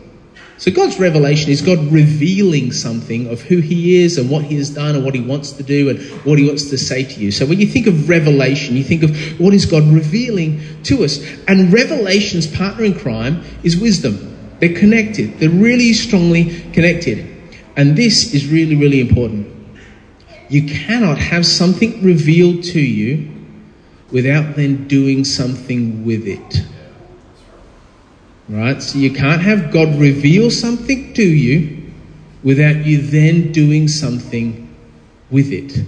So 0.57 0.71
God's 0.71 0.99
revelation 0.99 1.51
is 1.51 1.61
God 1.61 1.79
revealing 1.91 2.71
something 2.71 3.27
of 3.27 3.41
who 3.41 3.57
He 3.57 4.01
is 4.01 4.17
and 4.17 4.29
what 4.29 4.45
He 4.45 4.55
has 4.55 4.69
done 4.69 4.95
and 4.95 5.03
what 5.03 5.13
He 5.13 5.19
wants 5.19 5.51
to 5.53 5.63
do 5.63 5.89
and 5.89 5.99
what 6.25 6.39
He 6.39 6.47
wants 6.47 6.69
to 6.69 6.77
say 6.77 7.03
to 7.03 7.19
you. 7.19 7.31
So 7.31 7.45
when 7.45 7.59
you 7.59 7.67
think 7.67 7.87
of 7.87 8.07
revelation, 8.07 8.77
you 8.77 8.83
think 8.83 9.03
of 9.03 9.39
what 9.39 9.53
is 9.53 9.65
God 9.65 9.83
revealing 9.83 10.61
to 10.83 11.03
us. 11.03 11.19
And 11.47 11.73
revelation's 11.73 12.47
partner 12.47 12.85
in 12.85 12.97
crime 12.97 13.43
is 13.63 13.77
wisdom. 13.77 14.57
They're 14.59 14.73
connected. 14.73 15.39
They're 15.39 15.49
really 15.49 15.91
strongly 15.91 16.61
connected. 16.71 17.27
And 17.75 17.97
this 17.97 18.33
is 18.33 18.47
really, 18.47 18.75
really 18.75 19.01
important. 19.01 19.51
You 20.47 20.67
cannot 20.67 21.17
have 21.17 21.45
something 21.45 22.01
revealed 22.01 22.63
to 22.65 22.79
you 22.79 23.29
without 24.11 24.55
then 24.55 24.87
doing 24.87 25.25
something 25.25 26.05
with 26.05 26.25
it. 26.25 26.65
Right? 28.47 28.81
So 28.81 28.99
you 28.99 29.11
can't 29.11 29.41
have 29.41 29.71
God 29.71 29.99
reveal 29.99 30.51
something 30.51 31.13
to 31.15 31.23
you 31.23 31.91
without 32.43 32.85
you 32.85 33.01
then 33.01 33.51
doing 33.51 33.87
something 33.87 34.73
with 35.31 35.51
it. 35.51 35.83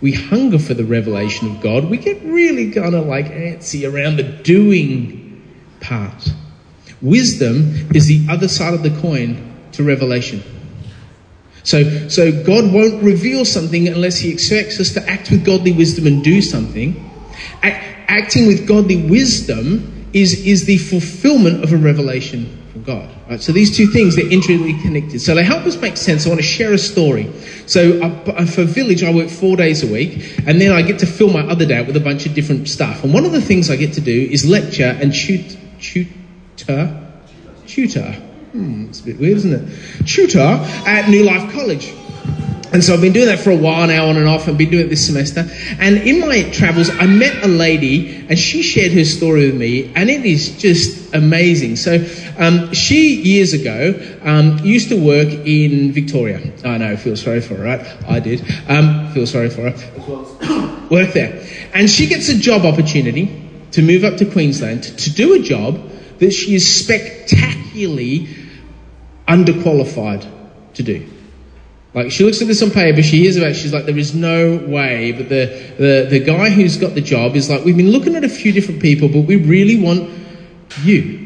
We 0.00 0.12
hunger 0.12 0.58
for 0.58 0.74
the 0.74 0.84
revelation 0.84 1.54
of 1.54 1.60
God. 1.60 1.88
We 1.88 1.96
get 1.98 2.22
really 2.24 2.72
kind 2.72 2.94
of 2.94 3.06
like 3.06 3.26
antsy 3.26 3.90
around 3.90 4.16
the 4.16 4.24
doing 4.24 5.42
part. 5.80 6.32
Wisdom 7.00 7.88
is 7.94 8.06
the 8.06 8.26
other 8.28 8.48
side 8.48 8.74
of 8.74 8.82
the 8.82 8.90
coin 9.00 9.54
to 9.72 9.84
revelation. 9.84 10.42
So, 11.62 12.08
so 12.08 12.30
God 12.44 12.72
won't 12.72 13.02
reveal 13.02 13.44
something 13.44 13.88
unless 13.88 14.18
He 14.18 14.30
expects 14.30 14.80
us 14.80 14.92
to 14.94 15.08
act 15.08 15.30
with 15.30 15.44
godly 15.44 15.72
wisdom 15.72 16.06
and 16.06 16.24
do 16.24 16.42
something. 16.42 17.10
acting 17.62 18.46
with 18.46 18.66
godly 18.66 19.08
wisdom 19.08 19.93
is, 20.14 20.46
is 20.46 20.64
the 20.64 20.78
fulfillment 20.78 21.62
of 21.62 21.72
a 21.72 21.76
revelation 21.76 22.46
from 22.72 22.84
God. 22.84 23.10
Right? 23.28 23.42
So 23.42 23.52
these 23.52 23.76
two 23.76 23.88
things, 23.88 24.16
they're 24.16 24.30
intricately 24.30 24.80
connected. 24.80 25.20
So 25.20 25.34
they 25.34 25.42
help 25.42 25.64
us 25.66 25.76
make 25.76 25.96
sense. 25.96 26.24
I 26.24 26.28
want 26.28 26.40
to 26.40 26.46
share 26.46 26.72
a 26.72 26.78
story. 26.78 27.30
So 27.66 28.00
I, 28.02 28.46
for 28.46 28.64
Village, 28.64 29.02
I 29.02 29.12
work 29.12 29.28
four 29.28 29.56
days 29.56 29.82
a 29.82 29.92
week, 29.92 30.38
and 30.46 30.60
then 30.60 30.72
I 30.72 30.82
get 30.82 31.00
to 31.00 31.06
fill 31.06 31.30
my 31.30 31.40
other 31.40 31.66
day 31.66 31.78
out 31.78 31.86
with 31.86 31.96
a 31.96 32.00
bunch 32.00 32.26
of 32.26 32.34
different 32.34 32.68
stuff. 32.68 33.04
And 33.04 33.12
one 33.12 33.24
of 33.24 33.32
the 33.32 33.40
things 33.40 33.70
I 33.70 33.76
get 33.76 33.92
to 33.94 34.00
do 34.00 34.28
is 34.30 34.48
lecture 34.48 34.96
and 35.00 35.14
shoot, 35.14 35.56
tutor, 35.80 37.12
tutor. 37.66 38.12
Hmm, 38.52 38.86
it's 38.88 39.00
a 39.00 39.04
bit 39.04 39.18
weird, 39.18 39.38
isn't 39.38 39.52
it? 39.52 40.06
Tutor 40.06 40.38
at 40.86 41.08
New 41.08 41.24
Life 41.24 41.52
College. 41.52 41.92
And 42.74 42.82
so 42.82 42.92
I've 42.92 43.00
been 43.00 43.12
doing 43.12 43.26
that 43.26 43.38
for 43.38 43.50
a 43.50 43.56
while 43.56 43.86
now, 43.86 44.08
on 44.08 44.16
and 44.16 44.26
off. 44.26 44.48
I've 44.48 44.58
been 44.58 44.68
doing 44.68 44.86
it 44.86 44.88
this 44.88 45.06
semester. 45.06 45.48
And 45.78 45.96
in 45.96 46.18
my 46.18 46.42
travels, 46.50 46.90
I 46.90 47.06
met 47.06 47.44
a 47.44 47.46
lady, 47.46 48.26
and 48.28 48.36
she 48.36 48.64
shared 48.64 48.90
her 48.90 49.04
story 49.04 49.46
with 49.46 49.54
me, 49.54 49.92
and 49.94 50.10
it 50.10 50.26
is 50.26 50.58
just 50.58 51.14
amazing. 51.14 51.76
So 51.76 52.04
um, 52.36 52.72
she, 52.72 53.14
years 53.22 53.52
ago, 53.52 54.18
um, 54.24 54.58
used 54.64 54.88
to 54.88 54.96
work 54.96 55.28
in 55.28 55.92
Victoria. 55.92 56.40
I 56.64 56.78
know, 56.78 56.96
feel 56.96 57.16
sorry 57.16 57.40
for 57.42 57.54
her, 57.54 57.62
right? 57.62 58.08
I 58.08 58.18
did. 58.18 58.44
Um, 58.68 59.08
feel 59.12 59.28
sorry 59.28 59.50
for 59.50 59.70
her. 59.70 60.88
work 60.90 61.12
there. 61.12 61.46
And 61.74 61.88
she 61.88 62.08
gets 62.08 62.28
a 62.28 62.36
job 62.36 62.64
opportunity 62.64 63.40
to 63.70 63.82
move 63.82 64.02
up 64.02 64.16
to 64.16 64.26
Queensland 64.26 64.82
to 64.82 65.12
do 65.12 65.34
a 65.34 65.38
job 65.38 65.78
that 66.18 66.32
she 66.32 66.56
is 66.56 66.68
spectacularly 66.68 68.28
underqualified 69.28 70.28
to 70.74 70.82
do. 70.82 71.13
Like 71.94 72.10
she 72.10 72.24
looks 72.24 72.42
at 72.42 72.48
this 72.48 72.60
on 72.60 72.72
paper, 72.72 73.02
she 73.02 73.20
hears 73.20 73.36
about 73.36 73.50
it, 73.50 73.54
she's 73.54 73.72
like, 73.72 73.86
there 73.86 73.96
is 73.96 74.14
no 74.14 74.56
way. 74.56 75.12
But 75.12 75.28
the, 75.28 75.46
the, 75.78 76.06
the 76.10 76.18
guy 76.18 76.50
who's 76.50 76.76
got 76.76 76.94
the 76.94 77.00
job 77.00 77.36
is 77.36 77.48
like, 77.48 77.64
we've 77.64 77.76
been 77.76 77.90
looking 77.90 78.16
at 78.16 78.24
a 78.24 78.28
few 78.28 78.52
different 78.52 78.82
people, 78.82 79.08
but 79.08 79.20
we 79.20 79.36
really 79.36 79.80
want 79.80 80.10
you. 80.82 81.24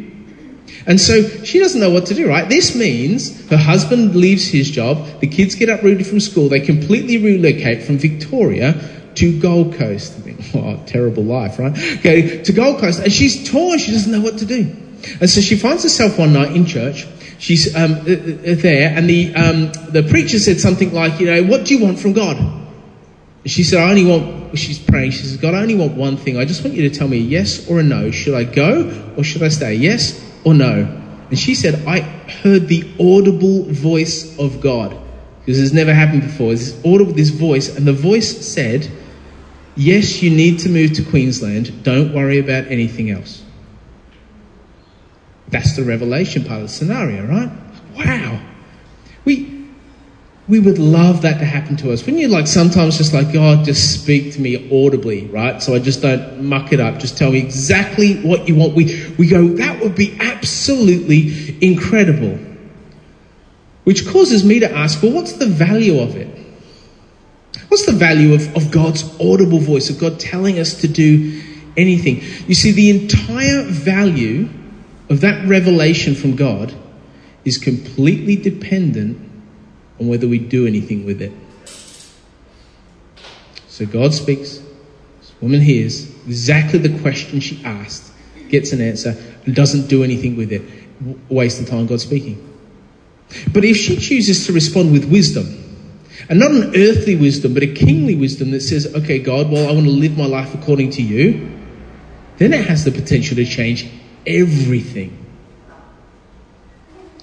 And 0.86 1.00
so 1.00 1.22
she 1.44 1.58
doesn't 1.58 1.80
know 1.80 1.90
what 1.90 2.06
to 2.06 2.14
do, 2.14 2.28
right? 2.28 2.48
This 2.48 2.74
means 2.74 3.48
her 3.48 3.56
husband 3.56 4.14
leaves 4.14 4.48
his 4.48 4.70
job, 4.70 5.20
the 5.20 5.26
kids 5.26 5.54
get 5.54 5.70
uprooted 5.70 6.06
from 6.06 6.20
school, 6.20 6.48
they 6.48 6.60
completely 6.60 7.16
relocate 7.16 7.82
from 7.82 7.98
Victoria 7.98 8.74
to 9.14 9.40
Gold 9.40 9.74
Coast. 9.74 10.18
I 10.18 10.26
mean, 10.26 10.38
oh, 10.54 10.82
terrible 10.86 11.24
life, 11.24 11.58
right? 11.58 11.72
Okay, 11.72 12.42
to 12.42 12.52
Gold 12.52 12.78
Coast, 12.80 13.00
and 13.00 13.12
she's 13.12 13.50
torn, 13.50 13.78
she 13.78 13.92
doesn't 13.92 14.12
know 14.12 14.20
what 14.20 14.38
to 14.38 14.46
do. 14.46 14.74
And 15.20 15.30
so 15.30 15.40
she 15.40 15.56
finds 15.56 15.82
herself 15.82 16.18
one 16.18 16.32
night 16.32 16.54
in 16.54 16.66
church, 16.66 17.06
she's 17.38 17.74
um, 17.74 17.92
uh, 17.92 17.96
uh, 17.96 18.54
there, 18.56 18.96
and 18.96 19.08
the, 19.08 19.34
um, 19.34 19.72
the 19.92 20.06
preacher 20.08 20.38
said 20.38 20.60
something 20.60 20.92
like, 20.92 21.20
you 21.20 21.26
know, 21.26 21.44
what 21.44 21.64
do 21.64 21.76
you 21.76 21.84
want 21.84 21.98
from 21.98 22.12
God? 22.12 22.36
And 22.36 23.50
she 23.50 23.64
said, 23.64 23.80
I 23.80 23.90
only 23.90 24.04
want, 24.04 24.58
she's 24.58 24.78
praying, 24.78 25.12
she 25.12 25.22
says, 25.22 25.36
God, 25.36 25.54
I 25.54 25.62
only 25.62 25.74
want 25.74 25.94
one 25.94 26.16
thing. 26.16 26.36
I 26.36 26.44
just 26.44 26.64
want 26.64 26.76
you 26.76 26.88
to 26.88 26.94
tell 26.94 27.08
me 27.08 27.18
yes 27.18 27.68
or 27.70 27.80
a 27.80 27.82
no. 27.82 28.10
Should 28.10 28.34
I 28.34 28.44
go 28.44 29.12
or 29.16 29.24
should 29.24 29.42
I 29.42 29.48
stay? 29.48 29.74
Yes 29.74 30.22
or 30.44 30.54
no? 30.54 30.98
And 31.30 31.38
she 31.38 31.54
said, 31.54 31.86
I 31.86 32.00
heard 32.00 32.68
the 32.68 32.84
audible 32.98 33.64
voice 33.64 34.38
of 34.38 34.60
God. 34.60 34.96
Because 35.40 35.62
it's 35.62 35.72
never 35.72 35.94
happened 35.94 36.22
before. 36.22 36.50
This 36.50 36.78
audible, 36.84 37.12
this 37.12 37.30
voice, 37.30 37.74
and 37.74 37.86
the 37.86 37.92
voice 37.92 38.46
said, 38.46 38.90
Yes, 39.76 40.22
you 40.22 40.30
need 40.30 40.58
to 40.60 40.68
move 40.68 40.94
to 40.94 41.04
Queensland. 41.04 41.84
Don't 41.84 42.12
worry 42.12 42.38
about 42.38 42.66
anything 42.66 43.10
else. 43.10 43.44
That's 45.50 45.76
the 45.76 45.82
revelation 45.82 46.44
part 46.44 46.60
of 46.60 46.68
the 46.68 46.72
scenario, 46.72 47.26
right? 47.26 47.50
Wow. 47.96 48.40
We, 49.24 49.66
we 50.46 50.60
would 50.60 50.78
love 50.78 51.22
that 51.22 51.38
to 51.38 51.44
happen 51.44 51.76
to 51.78 51.92
us. 51.92 52.02
Wouldn't 52.02 52.20
you 52.20 52.28
like 52.28 52.46
sometimes 52.46 52.98
just 52.98 53.12
like, 53.12 53.32
God, 53.32 53.64
just 53.64 54.02
speak 54.02 54.34
to 54.34 54.40
me 54.40 54.68
audibly, 54.70 55.26
right? 55.26 55.62
So 55.62 55.74
I 55.74 55.78
just 55.78 56.02
don't 56.02 56.44
muck 56.44 56.72
it 56.72 56.80
up. 56.80 56.98
Just 56.98 57.18
tell 57.18 57.30
me 57.30 57.38
exactly 57.38 58.20
what 58.20 58.48
you 58.48 58.54
want. 58.54 58.74
We, 58.74 59.14
we 59.18 59.26
go, 59.28 59.48
that 59.48 59.80
would 59.82 59.94
be 59.94 60.16
absolutely 60.20 61.56
incredible. 61.60 62.38
Which 63.84 64.06
causes 64.06 64.44
me 64.44 64.60
to 64.60 64.70
ask, 64.70 65.02
well, 65.02 65.12
what's 65.12 65.34
the 65.34 65.46
value 65.46 66.00
of 66.00 66.16
it? 66.16 66.28
What's 67.68 67.86
the 67.86 67.92
value 67.92 68.34
of, 68.34 68.54
of 68.56 68.70
God's 68.70 69.02
audible 69.20 69.58
voice, 69.58 69.90
of 69.90 69.98
God 69.98 70.20
telling 70.20 70.58
us 70.58 70.82
to 70.82 70.88
do 70.88 71.42
anything? 71.76 72.22
You 72.46 72.54
see, 72.54 72.72
the 72.72 72.90
entire 72.90 73.62
value 73.62 74.48
of 75.08 75.20
that 75.20 75.46
revelation 75.48 76.14
from 76.14 76.36
God 76.36 76.74
is 77.44 77.58
completely 77.58 78.36
dependent 78.36 79.18
on 80.00 80.08
whether 80.08 80.28
we 80.28 80.38
do 80.38 80.66
anything 80.66 81.04
with 81.04 81.22
it. 81.22 81.32
So 83.66 83.86
God 83.86 84.12
speaks, 84.12 84.60
this 85.20 85.32
woman 85.40 85.60
hears 85.60 86.10
exactly 86.26 86.78
the 86.78 86.98
question 87.00 87.40
she 87.40 87.64
asked, 87.64 88.12
gets 88.48 88.72
an 88.72 88.80
answer, 88.80 89.16
and 89.44 89.54
doesn't 89.54 89.88
do 89.88 90.04
anything 90.04 90.36
with 90.36 90.52
it. 90.52 90.62
Waste 91.28 91.60
the 91.60 91.70
time 91.70 91.86
God 91.86 92.00
speaking. 92.00 92.44
But 93.52 93.64
if 93.64 93.76
she 93.76 93.96
chooses 93.96 94.46
to 94.46 94.52
respond 94.52 94.92
with 94.92 95.04
wisdom, 95.04 95.64
and 96.28 96.40
not 96.40 96.50
an 96.50 96.72
earthly 96.74 97.14
wisdom, 97.16 97.54
but 97.54 97.62
a 97.62 97.72
kingly 97.72 98.14
wisdom 98.14 98.50
that 98.50 98.60
says, 98.60 98.92
okay, 98.94 99.18
God, 99.18 99.50
well, 99.50 99.68
I 99.68 99.72
want 99.72 99.86
to 99.86 99.92
live 99.92 100.18
my 100.18 100.26
life 100.26 100.54
according 100.54 100.90
to 100.92 101.02
you, 101.02 101.56
then 102.38 102.52
it 102.52 102.66
has 102.66 102.84
the 102.84 102.90
potential 102.90 103.36
to 103.36 103.44
change 103.44 103.88
everything. 104.28 105.26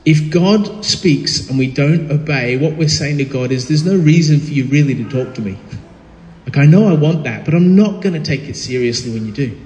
If 0.03 0.29
God 0.29 0.83
speaks 0.83 1.49
and 1.49 1.57
we 1.57 1.71
don't 1.71 2.11
obey, 2.11 2.57
what 2.57 2.73
we're 2.73 2.89
saying 2.89 3.19
to 3.19 3.25
God 3.25 3.51
is, 3.51 3.67
there's 3.67 3.85
no 3.85 3.97
reason 3.97 4.39
for 4.39 4.51
you 4.51 4.65
really 4.65 4.95
to 4.95 5.09
talk 5.09 5.33
to 5.35 5.41
me. 5.41 5.57
Like, 6.45 6.57
I 6.57 6.65
know 6.65 6.87
I 6.87 6.93
want 6.93 7.23
that, 7.23 7.45
but 7.45 7.53
I'm 7.53 7.75
not 7.75 8.01
going 8.01 8.13
to 8.13 8.23
take 8.23 8.41
it 8.41 8.55
seriously 8.55 9.13
when 9.13 9.25
you 9.25 9.31
do. 9.31 9.59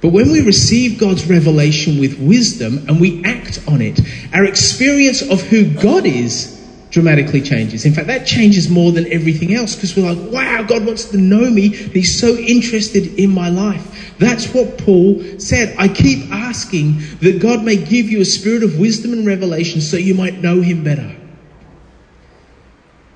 But 0.00 0.10
when 0.10 0.32
we 0.32 0.42
receive 0.42 0.98
God's 0.98 1.28
revelation 1.28 1.98
with 1.98 2.18
wisdom 2.18 2.84
and 2.88 3.00
we 3.00 3.24
act 3.24 3.60
on 3.68 3.80
it, 3.80 4.00
our 4.34 4.44
experience 4.44 5.22
of 5.22 5.40
who 5.42 5.72
God 5.74 6.06
is 6.06 6.51
dramatically 6.92 7.40
changes. 7.40 7.86
In 7.86 7.94
fact, 7.94 8.06
that 8.08 8.26
changes 8.26 8.68
more 8.68 8.92
than 8.92 9.10
everything 9.10 9.54
else 9.54 9.74
because 9.74 9.96
we're 9.96 10.12
like, 10.12 10.32
wow, 10.32 10.62
God 10.62 10.84
wants 10.84 11.06
to 11.06 11.16
know 11.16 11.50
me. 11.50 11.68
He's 11.68 12.20
so 12.20 12.36
interested 12.36 13.18
in 13.18 13.30
my 13.30 13.48
life. 13.48 14.14
That's 14.18 14.52
what 14.52 14.76
Paul 14.76 15.22
said. 15.38 15.74
I 15.78 15.88
keep 15.88 16.30
asking 16.30 16.98
that 17.20 17.40
God 17.40 17.64
may 17.64 17.76
give 17.76 18.10
you 18.10 18.20
a 18.20 18.26
spirit 18.26 18.62
of 18.62 18.78
wisdom 18.78 19.14
and 19.14 19.26
revelation 19.26 19.80
so 19.80 19.96
you 19.96 20.14
might 20.14 20.42
know 20.42 20.60
him 20.60 20.84
better. 20.84 21.16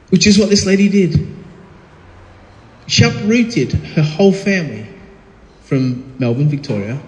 Which 0.09 0.27
is 0.27 0.39
what 0.39 0.49
this 0.49 0.65
lady 0.65 0.89
did. 0.89 1.35
She 2.87 3.05
uprooted 3.05 3.73
her 3.73 4.03
whole 4.03 4.33
family 4.33 4.87
from 5.65 6.19
Melbourne, 6.19 6.49
Victoria, 6.49 6.99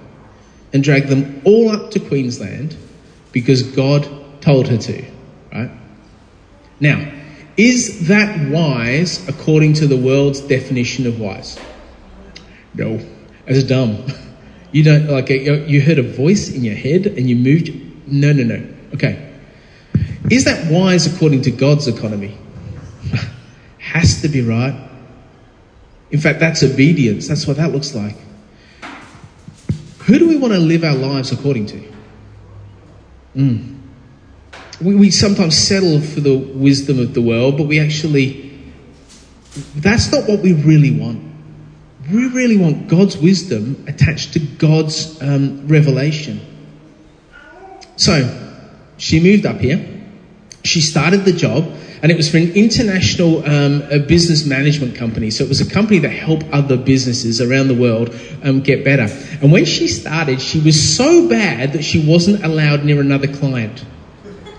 and 0.75 0.85
dragged 0.85 1.09
them 1.09 1.41
all 1.45 1.71
up 1.71 1.93
to 1.93 2.01
Queensland 2.01 2.77
because 3.33 3.63
God 3.63 4.07
told 4.43 4.69
her 4.69 4.77
to, 4.77 5.05
right? 5.51 5.71
Now, 6.81 7.13
is 7.57 8.07
that 8.07 8.51
wise 8.51 9.29
according 9.29 9.75
to 9.75 9.87
the 9.87 9.97
world's 9.97 10.41
definition 10.41 11.07
of 11.07 11.19
wise? 11.19 11.59
No. 12.75 13.01
As 13.47 13.65
dumb. 13.65 14.07
You 14.71 14.83
don't 14.83 15.09
like 15.09 15.31
you 15.31 15.81
heard 15.81 15.99
a 15.99 16.03
voice 16.03 16.51
in 16.51 16.63
your 16.63 16.75
head 16.75 17.07
and 17.07 17.27
you 17.27 17.37
moved. 17.37 17.71
No, 18.07 18.35
no, 18.35 18.43
no. 18.43 18.63
Okay. 18.93 19.33
Is 20.31 20.45
that 20.45 20.71
wise 20.71 21.07
according 21.07 21.41
to 21.45 21.51
God's 21.51 21.89
economy? 21.89 22.37
Has 23.79 24.21
to 24.21 24.29
be 24.29 24.43
right. 24.43 24.79
In 26.11 26.21
fact, 26.21 26.39
that's 26.39 26.63
obedience. 26.63 27.27
That's 27.29 27.47
what 27.47 27.57
that 27.57 27.73
looks 27.73 27.95
like. 27.95 28.17
Who 30.01 30.19
do 30.19 30.29
we 30.29 30.37
want 30.37 30.53
to 30.53 30.59
live 30.59 30.85
our 30.85 30.95
lives 30.95 31.33
according 31.33 31.65
to? 31.65 31.93
Mm 33.37 33.78
we, 34.81 34.95
we 34.95 35.11
sometimes 35.11 35.57
settle 35.57 36.01
for 36.01 36.21
the 36.21 36.37
wisdom 36.37 36.99
of 36.99 37.15
the 37.15 37.23
world, 37.23 37.57
but 37.57 37.67
we 37.67 37.81
actually, 37.81 38.61
that's 39.77 40.13
not 40.13 40.29
what 40.29 40.41
we 40.41 40.53
really 40.53 40.91
want. 40.91 41.25
We 42.11 42.29
really 42.29 42.57
want 42.57 42.89
God's 42.89 43.19
wisdom 43.19 43.85
attached 43.87 44.33
to 44.35 44.39
God's 44.39 45.21
um, 45.21 45.67
revelation. 45.69 46.41
So, 47.97 48.47
she 48.97 49.21
moved 49.21 49.47
up 49.47 49.59
here. 49.59 49.85
She 50.65 50.81
started 50.81 51.25
the 51.25 51.33
job, 51.33 51.65
and 52.03 52.11
it 52.11 52.17
was 52.17 52.31
for 52.31 52.37
an 52.37 52.53
international 52.53 53.45
um, 53.45 53.81
business 54.07 54.47
management 54.47 54.97
company. 54.97 55.31
So 55.31 55.45
it 55.45 55.49
was 55.49 55.61
a 55.61 55.69
company 55.69 55.99
that 56.01 56.11
helped 56.11 56.45
other 56.53 56.77
businesses 56.77 57.41
around 57.41 57.69
the 57.69 57.75
world 57.75 58.15
um, 58.43 58.61
get 58.61 58.85
better. 58.85 59.09
And 59.43 59.53
when 59.53 59.65
she 59.65 59.89
started, 59.89 60.41
she 60.41 60.61
was 60.61 60.97
so 60.97 61.29
bad 61.29 61.73
that 61.73 61.85
she 61.85 62.07
wasn't 62.07 62.45
allowed 62.45 62.85
near 62.85 63.01
another 63.01 63.29
client 63.29 63.85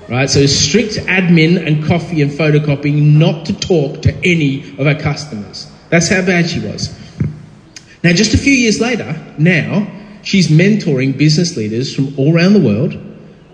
right? 0.09 0.29
So 0.29 0.45
strict 0.45 0.95
admin 0.95 1.65
and 1.65 1.85
coffee 1.85 2.21
and 2.21 2.31
photocopying, 2.31 3.17
not 3.17 3.45
to 3.45 3.53
talk 3.59 4.01
to 4.03 4.13
any 4.23 4.71
of 4.77 4.87
our 4.87 4.95
customers. 4.95 5.71
That's 5.89 6.09
how 6.09 6.21
bad 6.21 6.49
she 6.49 6.59
was. 6.59 6.97
Now, 8.03 8.13
just 8.13 8.33
a 8.33 8.37
few 8.37 8.53
years 8.53 8.79
later, 8.79 9.15
now 9.37 9.87
she's 10.23 10.47
mentoring 10.47 11.17
business 11.17 11.57
leaders 11.57 11.93
from 11.93 12.17
all 12.17 12.33
around 12.35 12.53
the 12.53 12.61
world. 12.61 12.97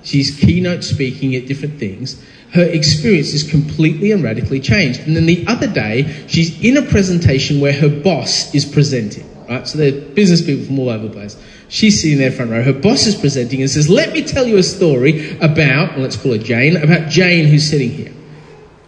She's 0.04 0.38
keynote 0.38 0.84
speaking 0.84 1.36
at 1.36 1.48
different 1.48 1.80
things. 1.80 2.22
Her 2.54 2.63
experience 2.63 3.34
is 3.34 3.50
completely 3.50 4.12
and 4.12 4.24
radically 4.24 4.60
changed. 4.60 5.02
And 5.02 5.15
then 5.15 5.26
the 5.26 5.46
other 5.48 5.68
day, 5.68 6.26
she's 6.28 6.63
in 6.63 6.78
a 6.78 6.84
presentation 6.84 7.60
where 7.60 7.74
her 7.74 7.89
boss 7.89 8.54
is 8.54 8.65
presenting, 8.65 9.28
right? 9.48 9.68
So 9.68 9.78
they're 9.78 10.00
business 10.00 10.41
people 10.46 10.65
from 10.65 10.80
all 10.80 10.89
over 10.89 11.08
the 11.08 11.13
place. 11.13 11.36
She's 11.76 12.02
sitting 12.02 12.20
there 12.20 12.32
front 12.32 12.52
row. 12.52 12.64
Her 12.64 12.72
boss 12.72 13.06
is 13.06 13.16
presenting 13.16 13.60
and 13.60 13.70
says, 13.70 13.90
Let 13.90 14.14
me 14.14 14.24
tell 14.24 14.48
you 14.48 14.56
a 14.56 14.64
story 14.64 15.38
about, 15.40 16.00
let's 16.00 16.16
call 16.16 16.32
her 16.32 16.38
Jane, 16.38 16.78
about 16.78 17.10
Jane 17.10 17.48
who's 17.48 17.70
sitting 17.70 17.92
here. 17.92 18.14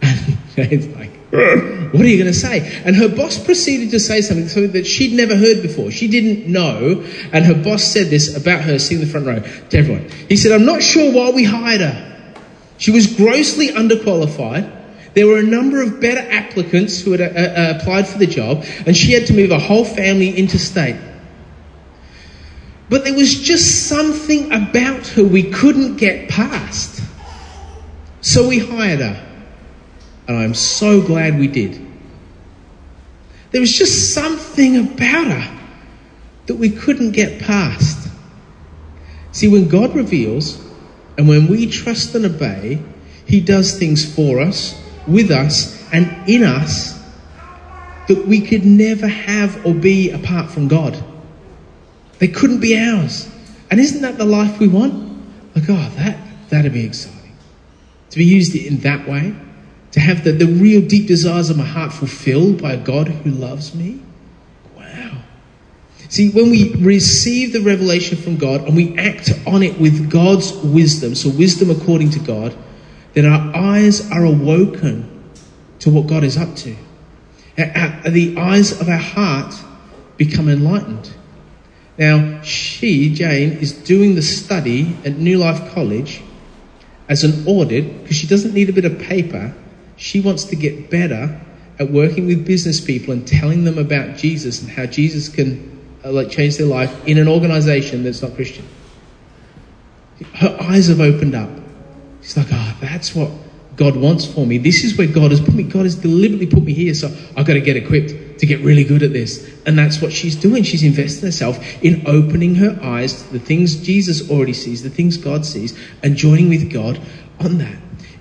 And 0.00 0.70
Jane's 0.70 0.86
like, 0.96 1.10
What 1.30 2.00
are 2.00 2.08
you 2.08 2.16
going 2.16 2.32
to 2.32 2.32
say? 2.32 2.82
And 2.86 2.96
her 2.96 3.14
boss 3.14 3.38
proceeded 3.44 3.90
to 3.90 4.00
say 4.00 4.22
something, 4.22 4.48
something 4.48 4.72
that 4.72 4.86
she'd 4.86 5.12
never 5.12 5.36
heard 5.36 5.60
before. 5.60 5.90
She 5.90 6.08
didn't 6.08 6.50
know. 6.50 7.04
And 7.30 7.44
her 7.44 7.62
boss 7.62 7.84
said 7.84 8.06
this 8.06 8.34
about 8.34 8.62
her 8.62 8.78
sitting 8.78 9.02
in 9.02 9.04
the 9.04 9.12
front 9.12 9.26
row 9.26 9.40
to 9.68 9.76
everyone. 9.76 10.08
He 10.26 10.38
said, 10.38 10.52
I'm 10.52 10.64
not 10.64 10.82
sure 10.82 11.12
why 11.12 11.30
we 11.30 11.44
hired 11.44 11.82
her. 11.82 12.32
She 12.78 12.90
was 12.90 13.06
grossly 13.06 13.68
underqualified. 13.68 15.12
There 15.12 15.26
were 15.26 15.40
a 15.40 15.42
number 15.42 15.82
of 15.82 16.00
better 16.00 16.26
applicants 16.32 17.02
who 17.02 17.12
had 17.12 17.20
uh, 17.20 17.24
uh, 17.24 17.78
applied 17.78 18.08
for 18.08 18.16
the 18.16 18.26
job, 18.26 18.64
and 18.86 18.96
she 18.96 19.12
had 19.12 19.26
to 19.26 19.34
move 19.34 19.50
a 19.50 19.58
whole 19.58 19.84
family 19.84 20.30
interstate. 20.30 20.96
But 22.88 23.04
there 23.04 23.14
was 23.14 23.40
just 23.40 23.86
something 23.86 24.52
about 24.52 25.06
her 25.08 25.24
we 25.24 25.50
couldn't 25.50 25.96
get 25.96 26.28
past. 26.28 27.02
So 28.20 28.48
we 28.48 28.58
hired 28.58 29.00
her. 29.00 29.24
And 30.26 30.36
I'm 30.36 30.54
so 30.54 31.00
glad 31.00 31.38
we 31.38 31.48
did. 31.48 31.86
There 33.50 33.60
was 33.60 33.72
just 33.72 34.12
something 34.14 34.76
about 34.76 35.26
her 35.26 35.58
that 36.46 36.56
we 36.56 36.70
couldn't 36.70 37.12
get 37.12 37.40
past. 37.40 38.08
See, 39.32 39.48
when 39.48 39.68
God 39.68 39.94
reveals 39.94 40.62
and 41.16 41.28
when 41.28 41.46
we 41.46 41.66
trust 41.66 42.14
and 42.14 42.24
obey, 42.24 42.82
He 43.26 43.40
does 43.40 43.78
things 43.78 44.14
for 44.14 44.40
us, 44.40 44.82
with 45.06 45.30
us, 45.30 45.78
and 45.92 46.28
in 46.28 46.42
us 46.42 46.98
that 48.06 48.26
we 48.26 48.40
could 48.40 48.64
never 48.64 49.06
have 49.06 49.64
or 49.66 49.74
be 49.74 50.10
apart 50.10 50.50
from 50.50 50.68
God. 50.68 51.02
They 52.18 52.28
couldn't 52.28 52.60
be 52.60 52.78
ours. 52.78 53.28
And 53.70 53.78
isn't 53.80 54.02
that 54.02 54.18
the 54.18 54.24
life 54.24 54.58
we 54.58 54.68
want? 54.68 54.94
Like, 55.54 55.64
oh, 55.68 55.92
that, 55.96 56.18
that'd 56.48 56.72
be 56.72 56.84
exciting. 56.84 57.36
To 58.10 58.18
be 58.18 58.24
used 58.24 58.54
in 58.54 58.78
that 58.80 59.08
way 59.08 59.34
to 59.92 60.00
have 60.00 60.24
the, 60.24 60.32
the 60.32 60.46
real 60.46 60.80
deep 60.80 61.06
desires 61.06 61.50
of 61.50 61.56
my 61.56 61.64
heart 61.64 61.92
fulfilled 61.92 62.60
by 62.60 62.72
a 62.72 62.76
God 62.76 63.08
who 63.08 63.30
loves 63.30 63.74
me? 63.74 64.00
Wow. 64.76 65.22
See, 66.08 66.30
when 66.30 66.50
we 66.50 66.74
receive 66.76 67.52
the 67.52 67.60
revelation 67.60 68.16
from 68.16 68.36
God 68.36 68.62
and 68.62 68.76
we 68.76 68.96
act 68.98 69.30
on 69.46 69.62
it 69.62 69.78
with 69.80 70.10
God's 70.10 70.52
wisdom, 70.52 71.14
so 71.14 71.30
wisdom 71.30 71.70
according 71.70 72.10
to 72.10 72.18
God, 72.18 72.56
then 73.14 73.26
our 73.26 73.54
eyes 73.56 74.10
are 74.10 74.24
awoken 74.24 75.32
to 75.80 75.90
what 75.90 76.06
God 76.06 76.24
is 76.24 76.36
up 76.36 76.54
to. 76.56 76.76
The 77.56 78.34
eyes 78.38 78.80
of 78.80 78.88
our 78.88 78.98
heart 78.98 79.54
become 80.16 80.48
enlightened. 80.48 81.12
Now, 81.98 82.40
she, 82.42 83.12
Jane, 83.12 83.58
is 83.58 83.72
doing 83.72 84.14
the 84.14 84.22
study 84.22 84.96
at 85.04 85.18
New 85.18 85.38
Life 85.38 85.74
College 85.74 86.22
as 87.08 87.24
an 87.24 87.46
audit 87.46 88.02
because 88.02 88.16
she 88.16 88.26
doesn't 88.26 88.54
need 88.54 88.68
a 88.68 88.72
bit 88.72 88.84
of 88.84 88.98
paper 88.98 89.54
she 89.98 90.20
wants 90.20 90.44
to 90.44 90.56
get 90.56 90.90
better 90.90 91.38
at 91.78 91.90
working 91.90 92.26
with 92.26 92.46
business 92.46 92.80
people 92.80 93.12
and 93.12 93.26
telling 93.26 93.64
them 93.64 93.78
about 93.78 94.16
Jesus 94.16 94.62
and 94.62 94.70
how 94.70 94.86
Jesus 94.86 95.28
can 95.28 95.98
uh, 96.04 96.12
like 96.12 96.30
change 96.30 96.56
their 96.56 96.68
life 96.68 97.06
in 97.06 97.18
an 97.18 97.28
organization 97.28 98.04
that's 98.04 98.22
not 98.22 98.34
Christian. 98.36 98.66
Her 100.34 100.56
eyes 100.60 100.86
have 100.86 101.00
opened 101.00 101.34
up. 101.34 101.50
She's 102.22 102.36
like, 102.36 102.46
oh, 102.50 102.76
that's 102.80 103.14
what 103.14 103.30
God 103.74 103.96
wants 103.96 104.24
for 104.24 104.46
me. 104.46 104.58
This 104.58 104.84
is 104.84 104.96
where 104.96 105.06
God 105.08 105.32
has 105.32 105.40
put 105.40 105.54
me. 105.54 105.64
God 105.64 105.82
has 105.82 105.96
deliberately 105.96 106.46
put 106.46 106.62
me 106.62 106.72
here, 106.72 106.94
so 106.94 107.08
I've 107.36 107.46
got 107.46 107.54
to 107.54 107.60
get 107.60 107.76
equipped 107.76 108.12
to 108.38 108.46
get 108.46 108.60
really 108.60 108.84
good 108.84 109.02
at 109.02 109.12
this. 109.12 109.48
And 109.66 109.78
that's 109.78 110.00
what 110.00 110.12
she's 110.12 110.36
doing. 110.36 110.62
She's 110.62 110.82
investing 110.82 111.26
herself 111.26 111.58
in 111.82 112.06
opening 112.06 112.54
her 112.56 112.78
eyes 112.82 113.22
to 113.22 113.32
the 113.32 113.38
things 113.38 113.76
Jesus 113.76 114.30
already 114.30 114.52
sees, 114.52 114.82
the 114.82 114.90
things 114.90 115.16
God 115.16 115.44
sees, 115.44 115.78
and 116.02 116.16
joining 116.16 116.48
with 116.48 116.72
God 116.72 117.00
on 117.40 117.58
that. 117.58 117.76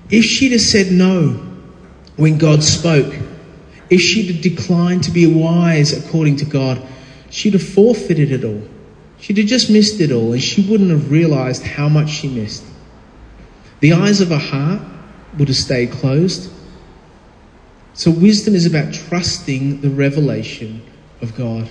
If 0.10 0.23
she'd 0.23 0.53
have 0.53 0.62
said 0.62 0.91
no, 0.91 1.47
when 2.17 2.38
God 2.38 2.63
spoke. 2.63 3.13
If 3.89 4.01
she'd 4.01 4.34
have 4.34 4.41
declined 4.41 5.06
to 5.06 5.12
be 5.12 5.25
wise 5.25 5.93
according 5.93 6.38
to 6.38 6.45
God, 6.45 6.86
she'd 7.30 7.53
have 7.53 7.65
forfeited 7.65 8.32
it 8.32 8.43
all. 8.43 8.63
She'd 9.19 9.38
have 9.38 9.47
just 9.47 9.69
missed 9.69 10.01
it 10.01 10.12
all, 10.12 10.34
and 10.34 10.41
she 10.41 10.62
wouldn't 10.69 10.89
have 10.89 11.10
realized 11.10 11.63
how 11.63 11.88
much 11.88 12.10
she 12.10 12.27
missed. 12.27 12.63
The 13.80 13.93
eyes 13.93 14.19
of 14.19 14.30
her 14.30 14.38
heart 14.38 14.82
would 15.38 15.47
have 15.47 15.58
stayed 15.58 15.91
closed. 15.91 16.51
So, 17.97 18.12
wisdom 18.12 18.53
is 18.53 18.67
about 18.67 18.93
trusting 18.93 19.81
the 19.81 19.89
revelation 19.89 20.83
of 21.19 21.36
God. 21.36 21.67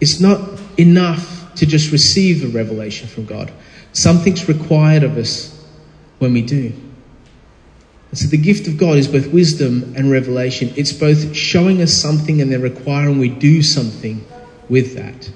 It's 0.00 0.18
not 0.18 0.60
enough 0.76 1.54
to 1.54 1.66
just 1.66 1.92
receive 1.92 2.42
a 2.44 2.48
revelation 2.48 3.06
from 3.06 3.24
God, 3.24 3.52
something's 3.92 4.48
required 4.48 5.04
of 5.04 5.16
us 5.16 5.64
when 6.18 6.32
we 6.32 6.42
do. 6.42 6.72
And 8.10 8.18
so 8.18 8.26
the 8.26 8.36
gift 8.36 8.66
of 8.66 8.76
God 8.76 8.96
is 8.96 9.06
both 9.06 9.28
wisdom 9.28 9.94
and 9.96 10.10
revelation. 10.10 10.72
It's 10.76 10.92
both 10.92 11.34
showing 11.34 11.80
us 11.80 11.92
something 11.92 12.40
and 12.40 12.50
then 12.50 12.60
requiring 12.60 13.18
we 13.18 13.28
do 13.28 13.62
something 13.62 14.26
with 14.68 14.96
that. 14.96 15.30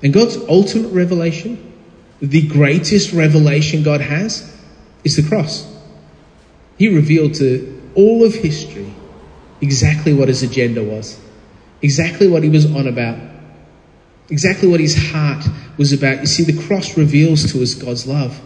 And 0.00 0.12
God's 0.12 0.36
ultimate 0.48 0.90
revelation, 0.90 1.72
the 2.20 2.46
greatest 2.46 3.12
revelation 3.12 3.82
God 3.82 4.00
has, 4.00 4.56
is 5.02 5.16
the 5.16 5.28
cross. 5.28 5.66
He 6.76 6.94
revealed 6.94 7.34
to 7.34 7.82
all 7.96 8.24
of 8.24 8.32
history 8.32 8.94
exactly 9.60 10.12
what 10.12 10.28
his 10.28 10.42
agenda 10.42 10.82
was, 10.82 11.18
exactly 11.82 12.28
what 12.28 12.42
he 12.42 12.48
was 12.48 12.66
on 12.66 12.86
about, 12.86 13.18
exactly 14.30 14.68
what 14.68 14.80
his 14.80 15.10
heart 15.12 15.44
was 15.76 15.92
about. 15.92 16.20
You 16.20 16.26
see, 16.26 16.44
the 16.44 16.66
cross 16.66 16.96
reveals 16.96 17.52
to 17.52 17.62
us 17.62 17.74
God's 17.74 18.06
love, 18.06 18.40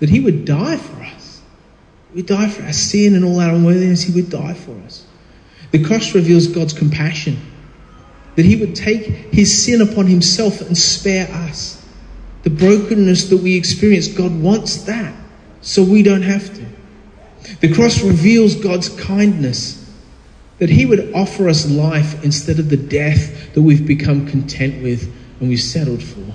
that 0.00 0.08
he 0.08 0.20
would 0.20 0.44
die 0.44 0.76
for 0.76 1.02
us 1.02 1.18
he 2.10 2.16
would 2.16 2.26
die 2.26 2.48
for 2.48 2.62
our 2.62 2.72
sin 2.72 3.14
and 3.14 3.24
all 3.24 3.40
our 3.40 3.54
unworthiness. 3.54 4.02
He 4.02 4.12
would 4.12 4.30
die 4.30 4.54
for 4.54 4.76
us. 4.86 5.04
The 5.70 5.84
cross 5.84 6.14
reveals 6.14 6.46
God's 6.46 6.72
compassion, 6.72 7.38
that 8.36 8.46
He 8.46 8.56
would 8.56 8.74
take 8.74 9.04
His 9.32 9.64
sin 9.64 9.82
upon 9.82 10.06
Himself 10.06 10.60
and 10.62 10.76
spare 10.76 11.28
us. 11.30 11.84
The 12.44 12.50
brokenness 12.50 13.28
that 13.28 13.36
we 13.38 13.56
experience, 13.56 14.08
God 14.08 14.34
wants 14.40 14.84
that 14.84 15.14
so 15.60 15.82
we 15.82 16.02
don't 16.02 16.22
have 16.22 16.54
to. 16.54 16.64
The 17.60 17.74
cross 17.74 18.02
reveals 18.02 18.54
God's 18.54 18.88
kindness, 18.88 19.87
that 20.58 20.70
He 20.70 20.86
would 20.86 21.12
offer 21.14 21.48
us 21.48 21.68
life 21.70 22.22
instead 22.24 22.58
of 22.58 22.68
the 22.68 22.76
death 22.76 23.54
that 23.54 23.62
we've 23.62 23.86
become 23.86 24.26
content 24.26 24.82
with 24.82 25.12
and 25.40 25.48
we've 25.48 25.60
settled 25.60 26.02
for. 26.02 26.34